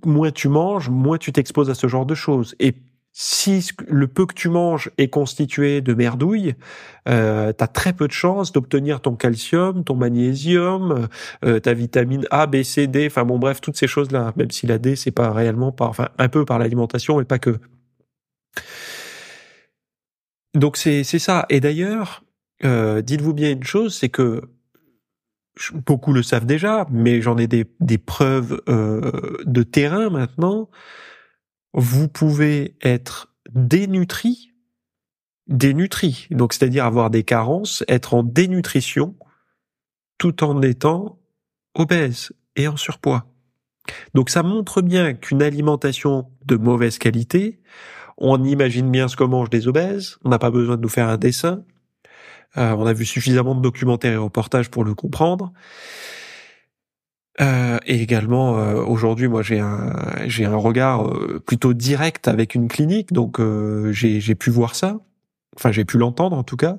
moins 0.06 0.32
tu 0.32 0.48
manges, 0.48 0.90
moins 0.90 1.18
tu 1.18 1.32
t'exposes 1.32 1.70
à 1.70 1.76
ce 1.76 1.88
genre 1.88 2.06
de 2.06 2.16
choses. 2.16 2.56
Et 2.60 2.76
si 3.18 3.70
le 3.88 4.08
peu 4.10 4.26
que 4.26 4.34
tu 4.34 4.50
manges 4.50 4.92
est 4.98 5.08
constitué 5.08 5.80
de 5.80 5.94
merdouille, 5.94 6.54
euh, 7.08 7.54
tu 7.58 7.64
as 7.64 7.68
très 7.68 7.94
peu 7.94 8.08
de 8.08 8.12
chances 8.12 8.52
d'obtenir 8.52 9.00
ton 9.00 9.16
calcium, 9.16 9.86
ton 9.86 9.96
magnésium, 9.96 11.08
euh, 11.46 11.62
ta 11.62 11.74
vitamine 11.74 12.28
A, 12.30 12.46
B, 12.46 12.62
C, 12.64 12.88
D, 12.88 13.08
enfin 13.08 13.24
bon 13.24 13.40
bref, 13.40 13.62
toutes 13.62 13.78
ces 13.78 13.88
choses-là, 13.88 14.34
même 14.36 14.52
si 14.52 14.68
la 14.68 14.80
D, 14.80 14.98
c'est 14.98 15.12
pas 15.12 15.32
réellement 15.32 15.72
par, 15.72 15.90
enfin 15.90 16.10
un 16.18 16.28
peu 16.28 16.44
par 16.44 16.60
l'alimentation, 16.60 17.18
mais 17.18 17.24
pas 17.24 17.40
que. 17.40 17.58
Donc 20.54 20.76
c'est 20.76 21.06
ça. 21.06 21.46
Et 21.50 21.62
d'ailleurs, 21.62 22.22
euh, 22.66 23.02
dites-vous 23.02 23.34
bien 23.34 23.52
une 23.52 23.64
chose, 23.64 23.96
c'est 23.98 24.10
que 24.10 24.42
beaucoup 25.88 26.12
le 26.12 26.22
savent 26.22 26.46
déjà, 26.46 26.86
mais 26.92 27.22
j'en 27.22 27.38
ai 27.38 27.48
des, 27.48 27.66
des 27.80 27.98
preuves 27.98 28.62
euh, 28.68 29.38
de 29.46 29.64
terrain 29.64 30.10
maintenant 30.10 30.70
vous 31.76 32.08
pouvez 32.08 32.78
être 32.82 33.34
dénutri, 33.54 34.54
dénutri, 35.48 36.28
donc 36.32 36.54
c'est-à-dire 36.54 36.86
avoir 36.86 37.10
des 37.10 37.24
carences, 37.24 37.84
être 37.90 38.14
en 38.14 38.24
dénutrition, 38.24 39.16
tout 40.18 40.44
en 40.44 40.62
étant 40.62 41.20
obèse 41.76 42.32
et 42.56 42.70
en 42.70 42.78
surpoids. 42.78 43.28
Donc 44.14 44.30
ça 44.30 44.42
montre 44.42 44.82
bien 44.82 45.14
qu'une 45.14 45.44
alimentation 45.44 46.32
de 46.46 46.56
mauvaise 46.56 46.98
qualité, 46.98 47.60
on 48.18 48.42
imagine 48.46 48.90
bien 48.90 49.10
ce 49.10 49.18
que 49.18 49.26
mangent 49.26 49.50
des 49.50 49.68
obèses, 49.68 50.18
on 50.24 50.30
n'a 50.30 50.40
pas 50.40 50.52
besoin 50.52 50.78
de 50.78 50.82
nous 50.82 50.90
faire 50.90 51.10
un 51.10 51.18
dessin, 51.18 51.66
euh, 52.56 52.72
on 52.72 52.86
a 52.86 52.94
vu 52.94 53.06
suffisamment 53.06 53.54
de 53.54 53.62
documentaires 53.62 54.14
et 54.14 54.18
reportages 54.18 54.72
pour 54.72 54.86
le 54.86 54.96
comprendre. 54.96 55.52
Euh, 57.42 57.80
et 57.86 58.02
également 58.02 58.58
euh, 58.58 58.82
aujourd'hui, 58.82 59.28
moi 59.28 59.42
j'ai 59.42 59.60
un 59.60 59.94
j'ai 60.26 60.46
un 60.46 60.56
regard 60.56 61.08
euh, 61.08 61.42
plutôt 61.46 61.74
direct 61.74 62.30
avec 62.30 62.56
une 62.56 62.70
clinique, 62.70 63.12
donc 63.12 63.42
j'ai 63.92 64.22
j'ai 64.22 64.36
pu 64.36 64.50
voir 64.50 64.76
ça. 64.76 65.00
Enfin, 65.56 65.72
j'ai 65.72 65.86
pu 65.86 65.98
l'entendre 65.98 66.38
en 66.38 66.44
tout 66.44 66.58
cas. 66.58 66.78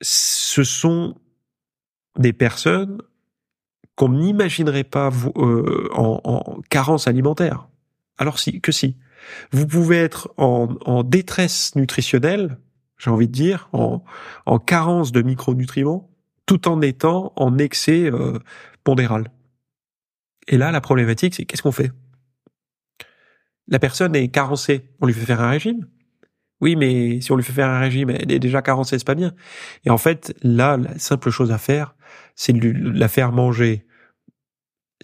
ce 0.00 0.64
sont 0.64 1.14
des 2.18 2.32
personnes 2.32 2.98
qu'on 3.96 4.10
n'imaginerait 4.10 4.84
pas 4.84 5.10
en, 5.34 6.20
en, 6.24 6.60
carence 6.70 7.06
alimentaire. 7.06 7.68
Alors 8.18 8.38
si 8.38 8.60
que 8.60 8.72
si. 8.72 8.96
Vous 9.52 9.66
pouvez 9.66 9.98
être 9.98 10.32
en, 10.36 10.68
en 10.84 11.04
détresse 11.04 11.76
nutritionnelle, 11.76 12.58
j'ai 12.98 13.10
envie 13.10 13.28
de 13.28 13.32
dire, 13.32 13.68
en, 13.72 14.02
en 14.46 14.58
carence 14.58 15.12
de 15.12 15.22
micronutriments, 15.22 16.11
tout 16.46 16.68
en 16.68 16.80
étant 16.80 17.32
en 17.36 17.58
excès 17.58 18.10
euh, 18.10 18.38
pondéral. 18.84 19.30
Et 20.48 20.58
là, 20.58 20.72
la 20.72 20.80
problématique, 20.80 21.34
c'est 21.34 21.44
qu'est-ce 21.44 21.62
qu'on 21.62 21.72
fait? 21.72 21.92
La 23.68 23.78
personne 23.78 24.14
est 24.16 24.28
carencée, 24.28 24.90
on 25.00 25.06
lui 25.06 25.14
fait 25.14 25.24
faire 25.24 25.40
un 25.40 25.50
régime? 25.50 25.86
Oui, 26.60 26.76
mais 26.76 27.20
si 27.20 27.32
on 27.32 27.36
lui 27.36 27.42
fait 27.42 27.52
faire 27.52 27.68
un 27.68 27.80
régime, 27.80 28.10
elle 28.10 28.30
est 28.30 28.38
déjà 28.38 28.62
carencée, 28.62 28.98
c'est 28.98 29.06
pas 29.06 29.14
bien. 29.14 29.34
Et 29.84 29.90
en 29.90 29.98
fait, 29.98 30.34
là, 30.42 30.76
la 30.76 30.98
simple 30.98 31.30
chose 31.30 31.50
à 31.50 31.58
faire, 31.58 31.94
c'est 32.34 32.52
de 32.52 32.70
la 32.70 33.08
faire 33.08 33.32
manger 33.32 33.86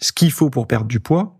ce 0.01 0.13
qu'il 0.13 0.31
faut 0.31 0.49
pour 0.49 0.67
perdre 0.67 0.87
du 0.87 0.99
poids, 0.99 1.38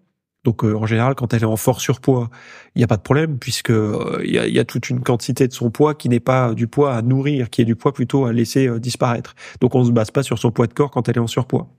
donc 0.50 0.64
euh, 0.64 0.76
en 0.76 0.88
général, 0.88 1.14
quand 1.14 1.32
elle 1.36 1.44
est 1.44 1.46
en 1.46 1.58
fort 1.58 1.80
surpoids, 1.80 2.32
il 2.74 2.80
n'y 2.80 2.84
a 2.84 2.88
pas 2.88 2.98
de 2.98 3.04
problème 3.04 3.38
puisque 3.38 3.70
euh, 3.70 4.20
il 4.26 4.34
y, 4.34 4.58
a, 4.58 4.66
toute 4.66 4.90
une 4.90 5.02
quantité 5.02 5.48
de 5.48 5.54
son 5.54 5.70
poids 5.70 5.94
qui 5.94 6.10
n'est 6.10 6.20
pas 6.20 6.56
du 6.56 6.68
poids 6.68 6.96
à 6.96 7.04
nourrir, 7.04 7.52
qui 7.52 7.62
est 7.62 7.66
du 7.66 7.76
poids 7.76 7.94
plutôt 7.94 8.26
à 8.26 8.34
laisser 8.34 8.68
euh, 8.68 8.80
disparaître. 8.80 9.36
Donc 9.62 9.76
on 9.76 9.86
se 9.86 9.92
base 9.92 10.10
pas 10.10 10.24
sur 10.24 10.40
son 10.40 10.50
poids 10.50 10.66
de 10.66 10.74
corps 10.74 10.90
quand 10.90 11.08
elle 11.08 11.18
est 11.18 11.20
en 11.20 11.28
surpoids 11.28 11.70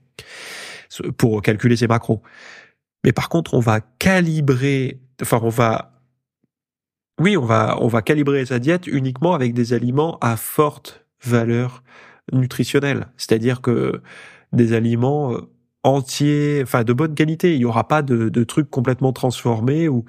pour 1.17 1.41
calculer 1.41 1.75
ses 1.75 1.87
macros. 1.87 2.21
Mais 3.03 3.11
par 3.11 3.27
contre, 3.27 3.55
on 3.55 3.59
va 3.59 3.81
calibrer, 3.81 5.01
enfin 5.21 5.41
on 5.43 5.49
va, 5.49 5.99
oui, 7.19 7.35
on 7.35 7.43
va 7.43 7.77
on 7.81 7.89
va 7.89 8.01
calibrer 8.01 8.45
sa 8.45 8.59
diète 8.59 8.87
uniquement 8.87 9.33
avec 9.33 9.53
des 9.53 9.73
aliments 9.73 10.17
à 10.21 10.37
forte 10.37 11.05
valeur 11.21 11.83
nutritionnelle, 12.31 13.07
c'est-à-dire 13.17 13.59
que 13.59 14.01
des 14.53 14.71
aliments 14.71 15.35
entier, 15.83 16.61
enfin 16.63 16.83
de 16.83 16.93
bonne 16.93 17.15
qualité. 17.15 17.55
Il 17.55 17.61
y 17.61 17.65
aura 17.65 17.87
pas 17.87 18.01
de, 18.01 18.29
de 18.29 18.43
trucs 18.43 18.69
complètement 18.69 19.13
transformés 19.13 19.87
ou 19.87 20.05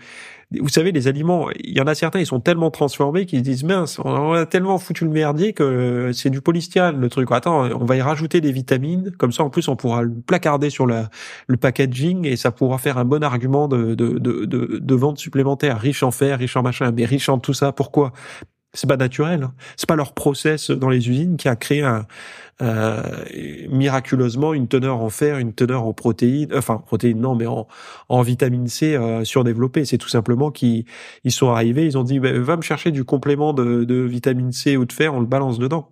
vous 0.60 0.68
savez 0.68 0.92
les 0.92 1.08
aliments. 1.08 1.48
Il 1.64 1.76
y 1.76 1.80
en 1.80 1.86
a 1.86 1.94
certains, 1.94 2.20
ils 2.20 2.26
sont 2.26 2.40
tellement 2.40 2.70
transformés 2.70 3.24
qu'ils 3.24 3.38
se 3.38 3.44
disent 3.44 3.64
mince, 3.64 3.98
on 4.04 4.32
a 4.32 4.44
tellement 4.44 4.76
foutu 4.78 5.04
le 5.04 5.10
merdier 5.10 5.54
que 5.54 6.10
c'est 6.12 6.28
du 6.28 6.42
polystyrène 6.42 7.00
le 7.00 7.08
truc. 7.08 7.28
Attends, 7.32 7.70
on 7.80 7.84
va 7.86 7.96
y 7.96 8.02
rajouter 8.02 8.42
des 8.42 8.52
vitamines. 8.52 9.12
Comme 9.18 9.32
ça, 9.32 9.44
en 9.44 9.50
plus, 9.50 9.68
on 9.68 9.76
pourra 9.76 10.02
le 10.02 10.12
placarder 10.12 10.68
sur 10.68 10.86
la, 10.86 11.08
le 11.46 11.56
packaging 11.56 12.26
et 12.26 12.36
ça 12.36 12.50
pourra 12.50 12.76
faire 12.78 12.98
un 12.98 13.06
bon 13.06 13.22
argument 13.24 13.66
de, 13.66 13.94
de, 13.94 14.18
de, 14.18 14.44
de, 14.44 14.78
de 14.78 14.94
vente 14.94 15.18
supplémentaire, 15.18 15.78
riche 15.80 16.02
en 16.02 16.10
fer, 16.10 16.38
riche 16.38 16.56
en 16.56 16.62
machin, 16.62 16.92
mais 16.92 17.06
riche 17.06 17.30
en 17.30 17.38
tout 17.38 17.54
ça. 17.54 17.72
Pourquoi? 17.72 18.12
C'est 18.74 18.88
pas 18.88 18.96
naturel. 18.96 19.44
Hein. 19.44 19.54
C'est 19.76 19.88
pas 19.88 19.96
leur 19.96 20.14
process 20.14 20.70
dans 20.70 20.88
les 20.88 21.08
usines 21.08 21.36
qui 21.36 21.48
a 21.48 21.56
créé 21.56 21.82
un, 21.82 22.06
euh, 22.62 23.02
miraculeusement 23.70 24.54
une 24.54 24.68
teneur 24.68 25.00
en 25.00 25.10
fer, 25.10 25.38
une 25.38 25.52
teneur 25.52 25.84
en 25.84 25.92
protéines, 25.92 26.52
enfin 26.54 26.78
protéines 26.78 27.20
non, 27.20 27.34
mais 27.34 27.46
en, 27.46 28.22
vitamine 28.22 28.68
C 28.68 28.94
euh, 28.94 29.24
surdéveloppée. 29.24 29.84
C'est 29.84 29.98
tout 29.98 30.08
simplement 30.08 30.50
qu'ils 30.50 30.84
ils 31.24 31.32
sont 31.32 31.50
arrivés, 31.50 31.86
ils 31.86 31.98
ont 31.98 32.04
dit 32.04 32.20
bah, 32.20 32.32
va 32.32 32.56
me 32.56 32.62
chercher 32.62 32.90
du 32.90 33.04
complément 33.04 33.52
de, 33.52 33.84
de 33.84 33.96
vitamine 33.96 34.52
C 34.52 34.76
ou 34.76 34.84
de 34.84 34.92
fer, 34.92 35.14
on 35.14 35.20
le 35.20 35.26
balance 35.26 35.58
dedans. 35.58 35.88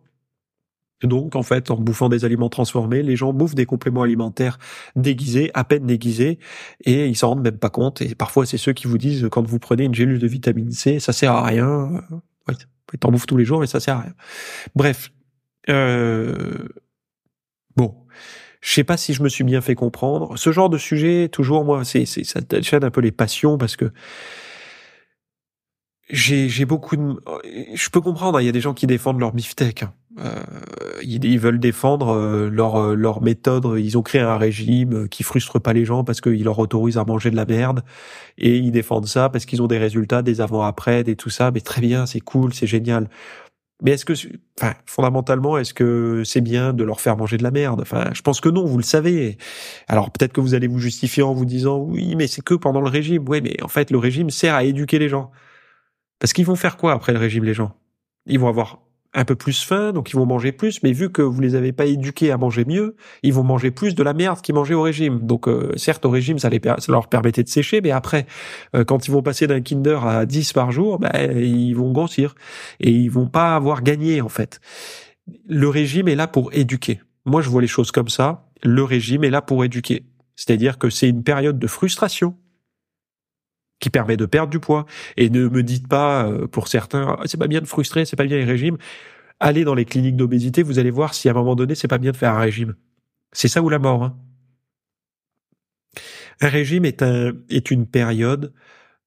Donc, 1.02 1.34
en 1.34 1.42
fait, 1.42 1.70
en 1.70 1.76
bouffant 1.76 2.08
des 2.08 2.24
aliments 2.24 2.50
transformés, 2.50 3.02
les 3.02 3.16
gens 3.16 3.32
bouffent 3.32 3.54
des 3.54 3.66
compléments 3.66 4.02
alimentaires 4.02 4.58
déguisés, 4.96 5.50
à 5.54 5.64
peine 5.64 5.86
déguisés, 5.86 6.38
et 6.84 7.06
ils 7.06 7.16
s'en 7.16 7.30
rendent 7.30 7.42
même 7.42 7.58
pas 7.58 7.70
compte. 7.70 8.02
Et 8.02 8.14
parfois, 8.14 8.44
c'est 8.46 8.58
ceux 8.58 8.72
qui 8.74 8.86
vous 8.86 8.98
disent, 8.98 9.28
quand 9.30 9.46
vous 9.46 9.58
prenez 9.58 9.84
une 9.84 9.94
gélule 9.94 10.18
de 10.18 10.26
vitamine 10.26 10.72
C, 10.72 11.00
ça 11.00 11.12
sert 11.12 11.32
à 11.32 11.44
rien. 11.44 12.02
T'en 12.98 13.10
bouffes 13.10 13.26
tous 13.26 13.36
les 13.36 13.44
jours, 13.44 13.60
mais 13.60 13.66
ça 13.66 13.80
sert 13.80 13.96
à 13.96 14.00
rien. 14.00 14.14
Bref. 14.74 15.10
Euh... 15.68 16.68
Bon. 17.76 17.96
Je 18.60 18.72
sais 18.74 18.84
pas 18.84 18.96
si 18.96 19.14
je 19.14 19.22
me 19.22 19.28
suis 19.28 19.44
bien 19.44 19.60
fait 19.60 19.74
comprendre. 19.74 20.36
Ce 20.36 20.52
genre 20.52 20.68
de 20.68 20.76
sujet, 20.76 21.28
toujours, 21.30 21.64
moi, 21.64 21.84
c'est, 21.84 22.04
c'est, 22.04 22.24
ça 22.24 22.40
déchaîne 22.40 22.84
un 22.84 22.90
peu 22.90 23.00
les 23.00 23.12
passions 23.12 23.56
parce 23.56 23.76
que 23.76 23.90
j'ai, 26.10 26.48
j'ai 26.48 26.64
beaucoup 26.64 26.96
de, 26.96 27.14
je 27.74 27.88
peux 27.88 28.00
comprendre, 28.00 28.38
hein, 28.38 28.42
il 28.42 28.46
y 28.46 28.48
a 28.48 28.52
des 28.52 28.60
gens 28.60 28.74
qui 28.74 28.86
défendent 28.86 29.20
leur 29.20 29.32
beefsteak. 29.32 29.84
Hein. 29.84 29.94
Euh, 30.18 30.42
ils, 31.02 31.38
veulent 31.38 31.60
défendre 31.60 32.10
euh, 32.10 32.50
leur 32.50 32.76
euh, 32.76 32.94
leur 32.94 33.22
méthode. 33.22 33.66
Ils 33.78 33.98
ont 33.98 34.02
créé 34.02 34.20
un 34.20 34.36
régime 34.36 35.08
qui 35.08 35.22
frustre 35.22 35.60
pas 35.60 35.72
les 35.72 35.84
gens 35.84 36.04
parce 36.04 36.20
qu'il 36.20 36.44
leur 36.44 36.58
autorise 36.58 36.98
à 36.98 37.04
manger 37.04 37.30
de 37.30 37.36
la 37.36 37.44
merde 37.44 37.82
et 38.38 38.56
ils 38.56 38.72
défendent 38.72 39.06
ça 39.06 39.28
parce 39.28 39.44
qu'ils 39.46 39.62
ont 39.62 39.66
des 39.66 39.78
résultats, 39.78 40.22
des 40.22 40.40
avant-après, 40.40 41.04
des 41.04 41.16
tout 41.16 41.30
ça. 41.30 41.50
Mais 41.50 41.60
très 41.60 41.80
bien, 41.80 42.06
c'est 42.06 42.20
cool, 42.20 42.54
c'est 42.54 42.66
génial. 42.66 43.08
Mais 43.82 43.92
est-ce 43.92 44.04
que, 44.04 44.12
enfin, 44.60 44.74
fondamentalement, 44.84 45.56
est-ce 45.56 45.72
que 45.72 46.22
c'est 46.24 46.42
bien 46.42 46.72
de 46.72 46.84
leur 46.84 47.00
faire 47.00 47.16
manger 47.16 47.38
de 47.38 47.42
la 47.42 47.50
merde? 47.50 47.80
Enfin, 47.80 48.10
je 48.12 48.20
pense 48.22 48.40
que 48.40 48.48
non, 48.48 48.64
vous 48.64 48.76
le 48.76 48.82
savez. 48.82 49.38
Alors 49.88 50.10
peut-être 50.10 50.32
que 50.32 50.40
vous 50.40 50.54
allez 50.54 50.66
vous 50.66 50.78
justifier 50.78 51.22
en 51.22 51.32
vous 51.32 51.46
disant 51.46 51.78
oui, 51.78 52.14
mais 52.16 52.26
c'est 52.26 52.42
que 52.42 52.54
pendant 52.54 52.80
le 52.80 52.90
régime. 52.90 53.24
Oui, 53.28 53.40
mais 53.42 53.56
en 53.62 53.68
fait, 53.68 53.90
le 53.90 53.98
régime 53.98 54.30
sert 54.30 54.54
à 54.54 54.64
éduquer 54.64 54.98
les 54.98 55.08
gens. 55.08 55.30
Parce 56.18 56.32
qu'ils 56.34 56.46
vont 56.46 56.56
faire 56.56 56.76
quoi 56.76 56.92
après 56.92 57.12
le 57.12 57.18
régime, 57.18 57.44
les 57.44 57.54
gens? 57.54 57.74
Ils 58.26 58.38
vont 58.38 58.48
avoir 58.48 58.80
un 59.12 59.24
peu 59.24 59.34
plus 59.34 59.64
faim, 59.64 59.92
donc 59.92 60.10
ils 60.10 60.16
vont 60.16 60.26
manger 60.26 60.52
plus, 60.52 60.82
mais 60.82 60.92
vu 60.92 61.10
que 61.10 61.22
vous 61.22 61.40
les 61.40 61.54
avez 61.56 61.72
pas 61.72 61.86
éduqués 61.86 62.30
à 62.30 62.36
manger 62.36 62.64
mieux, 62.64 62.94
ils 63.22 63.32
vont 63.32 63.42
manger 63.42 63.70
plus 63.70 63.94
de 63.94 64.02
la 64.02 64.12
merde 64.12 64.40
qu'ils 64.40 64.54
mangeaient 64.54 64.74
au 64.74 64.82
régime. 64.82 65.20
Donc 65.20 65.48
euh, 65.48 65.72
certes 65.76 66.04
au 66.04 66.10
régime 66.10 66.38
ça, 66.38 66.48
les, 66.48 66.60
ça 66.62 66.92
leur 66.92 67.08
permettait 67.08 67.42
de 67.42 67.48
sécher, 67.48 67.80
mais 67.80 67.90
après 67.90 68.26
euh, 68.76 68.84
quand 68.84 69.08
ils 69.08 69.10
vont 69.10 69.22
passer 69.22 69.46
d'un 69.46 69.60
Kinder 69.60 70.06
à 70.06 70.26
10 70.26 70.52
par 70.52 70.70
jour, 70.70 70.98
ben, 70.98 71.10
ils 71.36 71.74
vont 71.74 71.90
grossir 71.90 72.34
et 72.78 72.90
ils 72.90 73.10
vont 73.10 73.26
pas 73.26 73.56
avoir 73.56 73.82
gagné 73.82 74.20
en 74.20 74.28
fait. 74.28 74.60
Le 75.48 75.68
régime 75.68 76.08
est 76.08 76.16
là 76.16 76.28
pour 76.28 76.52
éduquer. 76.52 77.00
Moi 77.24 77.42
je 77.42 77.50
vois 77.50 77.62
les 77.62 77.68
choses 77.68 77.90
comme 77.90 78.08
ça. 78.08 78.46
Le 78.62 78.84
régime 78.84 79.24
est 79.24 79.30
là 79.30 79.42
pour 79.42 79.64
éduquer. 79.64 80.04
C'est-à-dire 80.36 80.78
que 80.78 80.88
c'est 80.88 81.08
une 81.08 81.22
période 81.22 81.58
de 81.58 81.66
frustration 81.66 82.36
qui 83.80 83.90
permet 83.90 84.16
de 84.16 84.26
perdre 84.26 84.50
du 84.50 84.60
poids. 84.60 84.86
Et 85.16 85.30
ne 85.30 85.48
me 85.48 85.62
dites 85.62 85.88
pas, 85.88 86.26
euh, 86.26 86.46
pour 86.46 86.68
certains, 86.68 87.16
ah, 87.18 87.22
c'est 87.24 87.38
pas 87.38 87.48
bien 87.48 87.60
de 87.60 87.66
frustrer, 87.66 88.04
c'est 88.04 88.16
pas 88.16 88.26
bien 88.26 88.36
les 88.36 88.44
régimes. 88.44 88.78
Allez 89.40 89.64
dans 89.64 89.74
les 89.74 89.84
cliniques 89.86 90.16
d'obésité, 90.16 90.62
vous 90.62 90.78
allez 90.78 90.90
voir 90.90 91.14
si 91.14 91.28
à 91.28 91.32
un 91.32 91.34
moment 91.34 91.56
donné, 91.56 91.74
c'est 91.74 91.88
pas 91.88 91.98
bien 91.98 92.12
de 92.12 92.16
faire 92.16 92.34
un 92.34 92.40
régime. 92.40 92.74
C'est 93.32 93.48
ça 93.48 93.62
ou 93.62 93.68
la 93.68 93.78
mort. 93.78 94.04
Hein. 94.04 94.16
Un 96.40 96.48
régime 96.48 96.84
est, 96.84 97.02
un, 97.02 97.32
est 97.48 97.70
une 97.70 97.86
période 97.86 98.52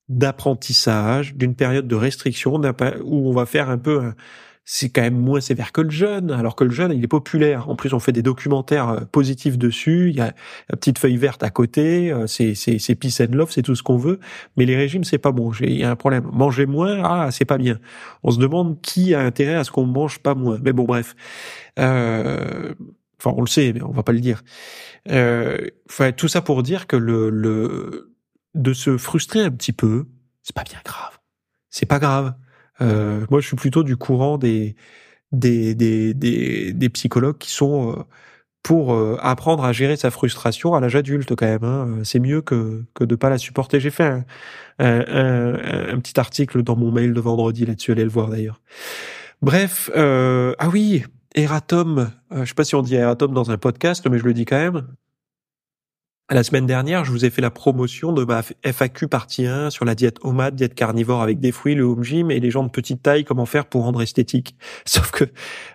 d'apprentissage, 0.09 1.35
d'une 1.35 1.55
période 1.55 1.87
de 1.87 1.95
restriction, 1.95 2.55
où 3.03 3.29
on 3.29 3.33
va 3.33 3.45
faire 3.45 3.69
un 3.69 3.77
peu 3.77 4.01
un, 4.01 4.15
c'est 4.65 4.89
quand 4.89 5.01
même 5.01 5.19
moins 5.19 5.41
sévère 5.41 5.71
que 5.71 5.81
le 5.81 5.89
jeune, 5.89 6.31
alors 6.31 6.55
que 6.55 6.63
le 6.63 6.71
jeune, 6.71 6.91
il 6.93 7.03
est 7.03 7.07
populaire. 7.07 7.69
En 7.69 7.75
plus, 7.75 7.93
on 7.93 7.99
fait 7.99 8.13
des 8.13 8.21
documentaires 8.21 8.89
euh, 8.89 8.99
positifs 9.01 9.57
dessus, 9.57 10.09
il 10.09 10.15
y 10.15 10.21
a 10.21 10.33
la 10.69 10.77
petite 10.77 10.99
feuille 10.99 11.17
verte 11.17 11.43
à 11.43 11.49
côté, 11.49 12.11
euh, 12.11 12.27
c'est, 12.27 12.55
c'est, 12.55 12.79
c'est 12.79 12.95
peace 12.95 13.21
and 13.21 13.35
love, 13.35 13.51
c'est 13.51 13.61
tout 13.61 13.75
ce 13.75 13.83
qu'on 13.83 13.97
veut, 13.97 14.19
mais 14.55 14.65
les 14.65 14.75
régimes, 14.75 15.03
c'est 15.03 15.17
pas 15.17 15.31
bon, 15.31 15.51
il 15.59 15.77
y 15.77 15.83
a 15.83 15.91
un 15.91 15.95
problème. 15.95 16.29
Manger 16.31 16.65
moins, 16.65 17.01
ah, 17.03 17.31
c'est 17.31 17.45
pas 17.45 17.57
bien. 17.57 17.79
On 18.23 18.31
se 18.31 18.39
demande 18.39 18.81
qui 18.81 19.13
a 19.13 19.21
intérêt 19.21 19.55
à 19.55 19.63
ce 19.63 19.71
qu'on 19.71 19.85
mange 19.85 20.19
pas 20.19 20.35
moins. 20.35 20.59
Mais 20.63 20.73
bon, 20.73 20.83
bref. 20.83 21.15
Euh, 21.79 22.73
enfin, 23.19 23.35
on 23.37 23.41
le 23.41 23.47
sait, 23.47 23.73
mais 23.73 23.81
on 23.81 23.91
va 23.91 24.03
pas 24.03 24.11
le 24.11 24.19
dire. 24.19 24.41
Euh, 25.09 25.57
enfin, 25.89 26.11
tout 26.11 26.27
ça 26.27 26.41
pour 26.41 26.63
dire 26.63 26.87
que 26.87 26.95
le, 26.95 27.29
le, 27.29 28.13
de 28.55 28.73
se 28.73 28.97
frustrer 28.97 29.41
un 29.41 29.51
petit 29.51 29.73
peu, 29.73 30.05
c'est 30.41 30.55
pas 30.55 30.63
bien 30.63 30.79
grave. 30.83 31.19
C'est 31.69 31.85
pas 31.85 31.99
grave. 31.99 32.33
Euh, 32.83 33.25
moi, 33.29 33.41
je 33.41 33.47
suis 33.47 33.55
plutôt 33.55 33.83
du 33.83 33.97
courant 33.97 34.37
des 34.37 34.75
des 35.31 35.75
des 35.75 36.13
des, 36.13 36.89
psychologues 36.89 37.37
qui 37.37 37.51
sont 37.51 37.91
euh, 37.91 38.03
pour 38.63 38.93
euh, 38.93 39.17
apprendre 39.21 39.65
à 39.65 39.73
gérer 39.73 39.95
sa 39.97 40.11
frustration 40.11 40.75
à 40.75 40.79
l'âge 40.79 40.95
adulte 40.95 41.35
quand 41.35 41.45
même. 41.45 41.63
Hein. 41.63 41.99
C'est 42.03 42.19
mieux 42.19 42.41
que 42.41 42.83
que 42.93 43.03
de 43.03 43.15
pas 43.15 43.29
la 43.29 43.37
supporter. 43.37 43.79
J'ai 43.79 43.89
fait 43.89 44.03
un, 44.03 44.25
un, 44.79 45.99
petit 45.99 46.19
article 46.19 46.63
dans 46.63 46.75
mon 46.75 46.91
mail 46.91 47.13
de 47.13 47.19
vendredi 47.21 47.65
là-dessus. 47.65 47.91
Allez 47.91 48.03
le 48.03 48.09
voir 48.09 48.29
d'ailleurs. 48.29 48.61
Bref, 49.41 49.89
ah 49.95 50.69
oui, 50.71 51.03
Eratom. 51.35 52.11
je 52.31 52.45
sais 52.45 52.53
pas 52.53 52.63
si 52.63 52.75
on 52.75 52.81
dit 52.81 52.95
Eratom 52.95 53.33
dans 53.33 53.51
un 53.51 53.57
podcast, 53.57 54.07
mais 54.09 54.17
je 54.19 54.23
le 54.23 54.33
dis 54.33 54.45
quand 54.45 54.59
même. 54.59 54.87
La 56.29 56.41
semaine 56.43 56.65
dernière, 56.65 57.03
je 57.03 57.11
vous 57.11 57.25
ai 57.25 57.29
fait 57.29 57.41
la 57.41 57.51
promotion 57.51 58.13
de 58.13 58.23
ma 58.23 58.43
FAQ 58.63 59.09
partie 59.09 59.45
1 59.45 59.69
sur 59.69 59.83
la 59.83 59.93
diète 59.93 60.19
OMAD, 60.21 60.55
diète 60.55 60.73
carnivore 60.73 61.21
avec 61.21 61.41
des 61.41 61.51
fruits, 61.51 61.75
le 61.75 61.83
home 61.83 62.01
gym 62.01 62.31
et 62.31 62.39
les 62.39 62.49
gens 62.49 62.63
de 62.63 62.69
petite 62.69 63.03
taille, 63.03 63.25
comment 63.25 63.45
faire 63.45 63.65
pour 63.65 63.83
rendre 63.83 64.01
esthétique. 64.01 64.55
Sauf 64.85 65.11
que, 65.11 65.25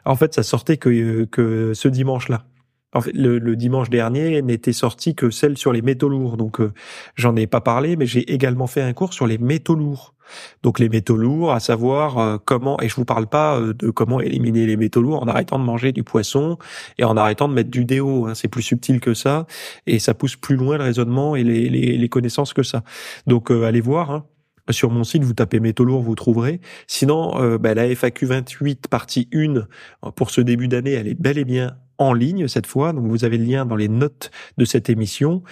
en 0.06 0.16
fait, 0.16 0.32
ça 0.34 0.42
sortait 0.42 0.78
que, 0.78 1.28
ce 1.74 1.88
dimanche-là. 1.88 2.46
En 2.94 3.00
le, 3.12 3.56
dimanche 3.56 3.90
dernier 3.90 4.40
n'était 4.40 4.72
sorti 4.72 5.14
que 5.14 5.28
celle 5.28 5.58
sur 5.58 5.70
les 5.70 5.82
métaux 5.82 6.08
lourds. 6.08 6.38
Donc, 6.38 6.60
euh, 6.60 6.72
j'en 7.14 7.36
ai 7.36 7.46
pas 7.46 7.60
parlé, 7.60 7.96
mais 7.96 8.06
j'ai 8.06 8.32
également 8.32 8.66
fait 8.66 8.80
un 8.80 8.94
cours 8.94 9.12
sur 9.12 9.26
les 9.26 9.36
métaux 9.36 9.74
lourds. 9.74 10.14
Donc, 10.62 10.78
les 10.78 10.88
métaux 10.88 11.16
lourds, 11.16 11.52
à 11.52 11.60
savoir 11.60 12.18
euh, 12.18 12.36
comment, 12.44 12.80
et 12.80 12.88
je 12.88 12.94
vous 12.94 13.04
parle 13.04 13.26
pas 13.26 13.58
euh, 13.58 13.74
de 13.74 13.90
comment 13.90 14.20
éliminer 14.20 14.66
les 14.66 14.76
métaux 14.76 15.02
lourds 15.02 15.22
en 15.22 15.28
arrêtant 15.28 15.58
de 15.58 15.64
manger 15.64 15.92
du 15.92 16.02
poisson 16.02 16.58
et 16.98 17.04
en 17.04 17.16
arrêtant 17.16 17.48
de 17.48 17.54
mettre 17.54 17.70
du 17.70 17.84
déo. 17.84 18.26
Hein. 18.26 18.34
C'est 18.34 18.48
plus 18.48 18.62
subtil 18.62 19.00
que 19.00 19.14
ça 19.14 19.46
et 19.86 19.98
ça 19.98 20.14
pousse 20.14 20.36
plus 20.36 20.56
loin 20.56 20.78
le 20.78 20.84
raisonnement 20.84 21.36
et 21.36 21.44
les, 21.44 21.68
les, 21.68 21.96
les 21.96 22.08
connaissances 22.08 22.52
que 22.52 22.62
ça. 22.62 22.82
Donc, 23.26 23.50
allez 23.50 23.80
voir. 23.80 24.10
Hein. 24.10 24.24
Sur 24.70 24.90
mon 24.90 25.02
site, 25.02 25.24
vous 25.24 25.32
tapez 25.32 25.60
métaux 25.60 25.84
lourds, 25.84 26.02
vous 26.02 26.14
trouverez. 26.14 26.60
Sinon, 26.86 27.56
bah, 27.56 27.72
la 27.72 27.88
FAQ 27.94 28.26
28 28.26 28.88
partie 28.88 29.26
1 29.32 30.10
pour 30.10 30.30
ce 30.30 30.42
début 30.42 30.68
d'année, 30.68 30.92
elle 30.92 31.08
est 31.08 31.18
bel 31.18 31.38
et 31.38 31.46
bien 31.46 31.78
en 31.98 32.12
ligne 32.12 32.48
cette 32.48 32.66
fois. 32.66 32.92
Donc 32.92 33.06
vous 33.06 33.24
avez 33.24 33.38
le 33.38 33.44
lien 33.44 33.66
dans 33.66 33.76
les 33.76 33.88
notes 33.88 34.30
de 34.56 34.64
cette 34.64 34.88
émission. 34.88 35.42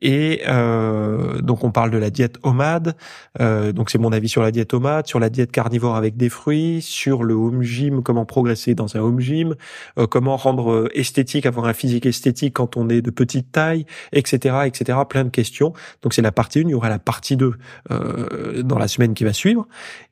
Et 0.00 0.42
euh, 0.46 1.40
donc 1.40 1.64
on 1.64 1.70
parle 1.70 1.90
de 1.90 1.98
la 1.98 2.10
diète 2.10 2.36
OMAD. 2.42 2.94
Euh, 3.40 3.72
donc 3.72 3.90
c'est 3.90 3.98
mon 3.98 4.12
avis 4.12 4.28
sur 4.28 4.42
la 4.42 4.50
diète 4.50 4.74
OMAD, 4.74 5.06
sur 5.06 5.18
la 5.18 5.30
diète 5.30 5.50
carnivore 5.50 5.96
avec 5.96 6.16
des 6.16 6.28
fruits, 6.28 6.82
sur 6.82 7.24
le 7.24 7.34
home 7.34 7.62
gym, 7.62 8.02
comment 8.02 8.26
progresser 8.26 8.74
dans 8.74 8.96
un 8.96 9.00
home 9.00 9.20
gym, 9.20 9.56
euh, 9.98 10.06
comment 10.06 10.36
rendre 10.36 10.90
esthétique, 10.94 11.46
avoir 11.46 11.66
un 11.66 11.72
physique 11.72 12.04
esthétique 12.04 12.54
quand 12.54 12.76
on 12.76 12.90
est 12.90 13.00
de 13.00 13.10
petite 13.10 13.50
taille, 13.50 13.86
etc., 14.12 14.56
etc. 14.66 14.98
Plein 15.08 15.24
de 15.24 15.30
questions. 15.30 15.72
Donc 16.02 16.12
c'est 16.12 16.22
la 16.22 16.32
partie 16.32 16.60
1. 16.60 16.62
Il 16.64 16.70
y 16.70 16.74
aura 16.74 16.90
la 16.90 16.98
partie 16.98 17.36
2 17.36 17.54
euh, 17.90 18.62
dans 18.62 18.78
la 18.78 18.88
semaine 18.88 19.14
qui 19.14 19.24
va 19.24 19.32
suivre. 19.32 19.66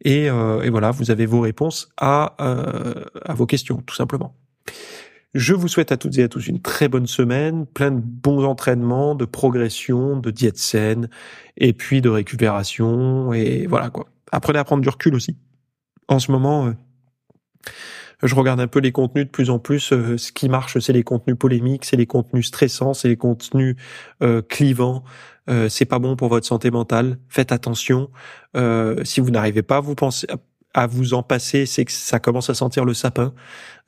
Et, 0.05 0.31
voilà, 0.71 0.91
vous 0.91 1.11
avez 1.11 1.27
vos 1.27 1.41
réponses 1.41 1.91
à 1.99 2.35
vos 3.29 3.47
questions, 3.47 3.83
tout 3.85 3.95
simplement. 3.95 4.35
Je 5.35 5.55
vous 5.55 5.69
souhaite 5.69 5.93
à 5.93 5.97
toutes 5.97 6.19
et 6.19 6.25
à 6.25 6.29
tous 6.29 6.47
une 6.47 6.61
très 6.61 6.89
bonne 6.89 7.07
semaine, 7.07 7.65
plein 7.67 7.91
de 7.91 8.01
bons 8.01 8.45
entraînements, 8.45 9.15
de 9.15 9.25
progression, 9.25 10.19
de 10.19 10.31
diète 10.31 10.59
saine, 10.59 11.09
et 11.57 11.73
puis 11.73 12.03
de 12.03 12.11
récupération, 12.11 13.33
et 13.33 13.67
voilà 13.67 13.89
quoi. 13.89 14.07
Apprenez 14.31 14.59
à 14.59 14.65
prendre 14.65 14.83
du 14.83 14.89
recul 14.91 15.15
aussi. 15.15 15.39
En 16.09 16.19
ce 16.19 16.33
moment, 16.33 16.67
euh, 16.67 16.73
je 18.23 18.35
regarde 18.35 18.61
un 18.61 18.67
peu 18.67 18.81
les 18.81 18.93
contenus 18.93 19.25
de 19.25 19.31
plus 19.31 19.49
en 19.49 19.59
plus. 19.59 19.93
Euh, 19.93 20.19
ce 20.19 20.33
qui 20.33 20.51
marche, 20.51 20.79
c'est 20.79 20.93
les 20.93 21.03
contenus 21.03 21.37
polémiques, 21.39 21.87
c'est 21.87 21.97
les 21.97 22.07
contenus 22.07 22.49
stressants, 22.49 22.93
c'est 22.93 23.09
les 23.09 23.17
contenus 23.17 23.77
euh, 24.23 24.43
clivants. 24.43 25.03
c'est 25.69 25.87
pas 25.87 25.99
bon 25.99 26.15
pour 26.15 26.29
votre 26.29 26.47
santé 26.47 26.71
mentale. 26.71 27.19
Faites 27.29 27.53
attention. 27.53 28.11
si 29.03 29.21
vous 29.21 29.31
n'arrivez 29.31 29.63
pas 29.63 29.81
vous 29.81 29.95
penser, 29.95 30.27
à 30.75 30.87
vous 30.87 31.15
en 31.15 31.23
passer, 31.23 31.67
c'est 31.67 31.85
que 31.85 31.93
ça 31.93 32.19
commence 32.19 32.51
à 32.51 32.55
sentir 32.55 32.85
le 32.85 32.95
sapin. 32.95 33.35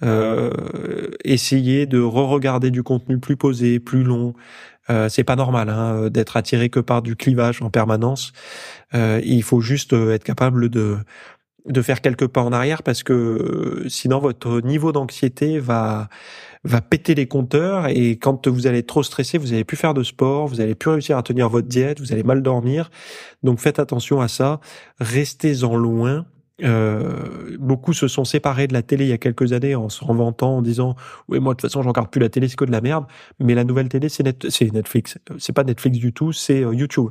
Euh, 0.03 0.51
essayez 1.25 1.87
de 1.87 2.01
re-regarder 2.01 2.71
du 2.71 2.83
contenu 2.83 3.19
plus 3.19 3.37
posé, 3.37 3.81
plus 3.81 4.03
long. 4.03 4.35
Euh, 4.91 5.09
c'est 5.09 5.25
pas 5.25 5.37
normal 5.37 5.71
hein, 5.71 6.11
d'être 6.11 6.37
attiré 6.37 6.69
que 6.69 6.81
par 6.81 7.01
du 7.03 7.17
clivage 7.17 7.63
en 7.63 7.71
permanence. 7.71 8.33
Euh, 8.95 9.21
il 9.25 9.43
faut 9.43 9.61
juste 9.61 9.93
être 9.93 10.25
capable 10.25 10.69
de 10.69 10.99
de 11.67 11.81
faire 11.81 12.03
quelques 12.03 12.27
pas 12.27 12.43
en 12.43 12.53
arrière 12.53 12.83
parce 12.83 13.03
que 13.03 13.85
sinon 13.89 14.19
votre 14.19 14.61
niveau 14.61 14.93
d'anxiété 14.93 15.59
va 15.59 16.11
va 16.65 16.83
péter 16.83 17.15
les 17.15 17.27
compteurs 17.27 17.89
et 17.89 18.13
quand 18.19 18.49
vous 18.49 18.67
allez 18.67 18.83
trop 18.83 19.03
stressé, 19.03 19.39
vous 19.39 19.53
allez 19.55 19.65
plus 19.65 19.77
faire 19.77 19.95
de 19.95 20.03
sport, 20.03 20.47
vous 20.47 20.61
allez 20.61 20.75
plus 20.75 20.91
réussir 20.91 21.17
à 21.17 21.23
tenir 21.23 21.49
votre 21.49 21.69
diète, 21.69 22.01
vous 22.01 22.13
allez 22.13 22.23
mal 22.23 22.43
dormir. 22.43 22.91
Donc 23.43 23.61
faites 23.61 23.79
attention 23.79 24.21
à 24.21 24.29
ça, 24.29 24.61
restez-en 24.99 25.77
loin 25.77 26.27
euh, 26.63 27.57
beaucoup 27.59 27.93
se 27.93 28.07
sont 28.07 28.25
séparés 28.25 28.69
de 28.69 28.75
la 28.75 28.83
télé 28.83 29.07
il 29.07 29.09
y 29.09 29.13
a 29.13 29.19
quelques 29.19 29.53
années 29.53 29.75
en 29.75 29.89
se 29.89 30.05
vantant 30.05 30.59
en 30.59 30.63
disant 30.63 30.95
oui 31.27 31.41
moi 31.41 31.55
de 31.55 31.57
toute 31.57 31.69
façon 31.69 31.83
je 31.83 31.89
regarde 31.89 32.11
plus 32.11 32.21
la 32.21 32.29
télé 32.29 32.47
c'est 32.47 32.55
que 32.55 32.65
de 32.65 32.71
la 32.71 32.81
merde 32.81 33.07
mais 33.41 33.57
la 33.57 33.65
nouvelle 33.65 33.89
télé 33.89 34.09
c'est 34.09 34.23
net, 34.23 34.49
c'est 34.51 34.73
Netflix. 34.73 35.19
C'est 35.39 35.53
pas 35.53 35.65
Netflix 35.65 35.99
du 35.99 36.13
tout 36.13 36.33
c'est 36.33 36.63
euh, 36.63 36.73
YouTube. 36.73 37.11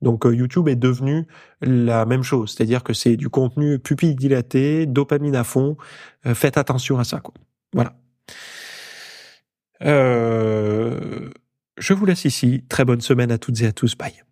Donc 0.00 0.26
euh, 0.26 0.34
YouTube 0.34 0.68
est 0.68 0.76
devenu 0.76 1.26
la 1.60 2.06
même 2.06 2.22
chose. 2.22 2.54
C'est-à-dire 2.54 2.84
que 2.84 2.92
c'est 2.92 3.16
du 3.16 3.28
contenu 3.28 3.80
pupille 3.80 4.14
dilatée 4.14 4.86
dopamine 4.86 5.36
à 5.36 5.44
fond. 5.44 5.76
Faites 6.34 6.56
attention 6.56 6.98
à 6.98 7.04
ça 7.04 7.20
quoi. 7.20 7.34
Voilà. 7.72 7.94
Je 11.78 11.94
vous 11.94 12.06
laisse 12.06 12.24
ici. 12.24 12.64
Très 12.68 12.84
bonne 12.84 13.00
semaine 13.00 13.32
à 13.32 13.38
toutes 13.38 13.60
et 13.62 13.66
à 13.66 13.72
tous. 13.72 13.96
Bye 13.96 14.31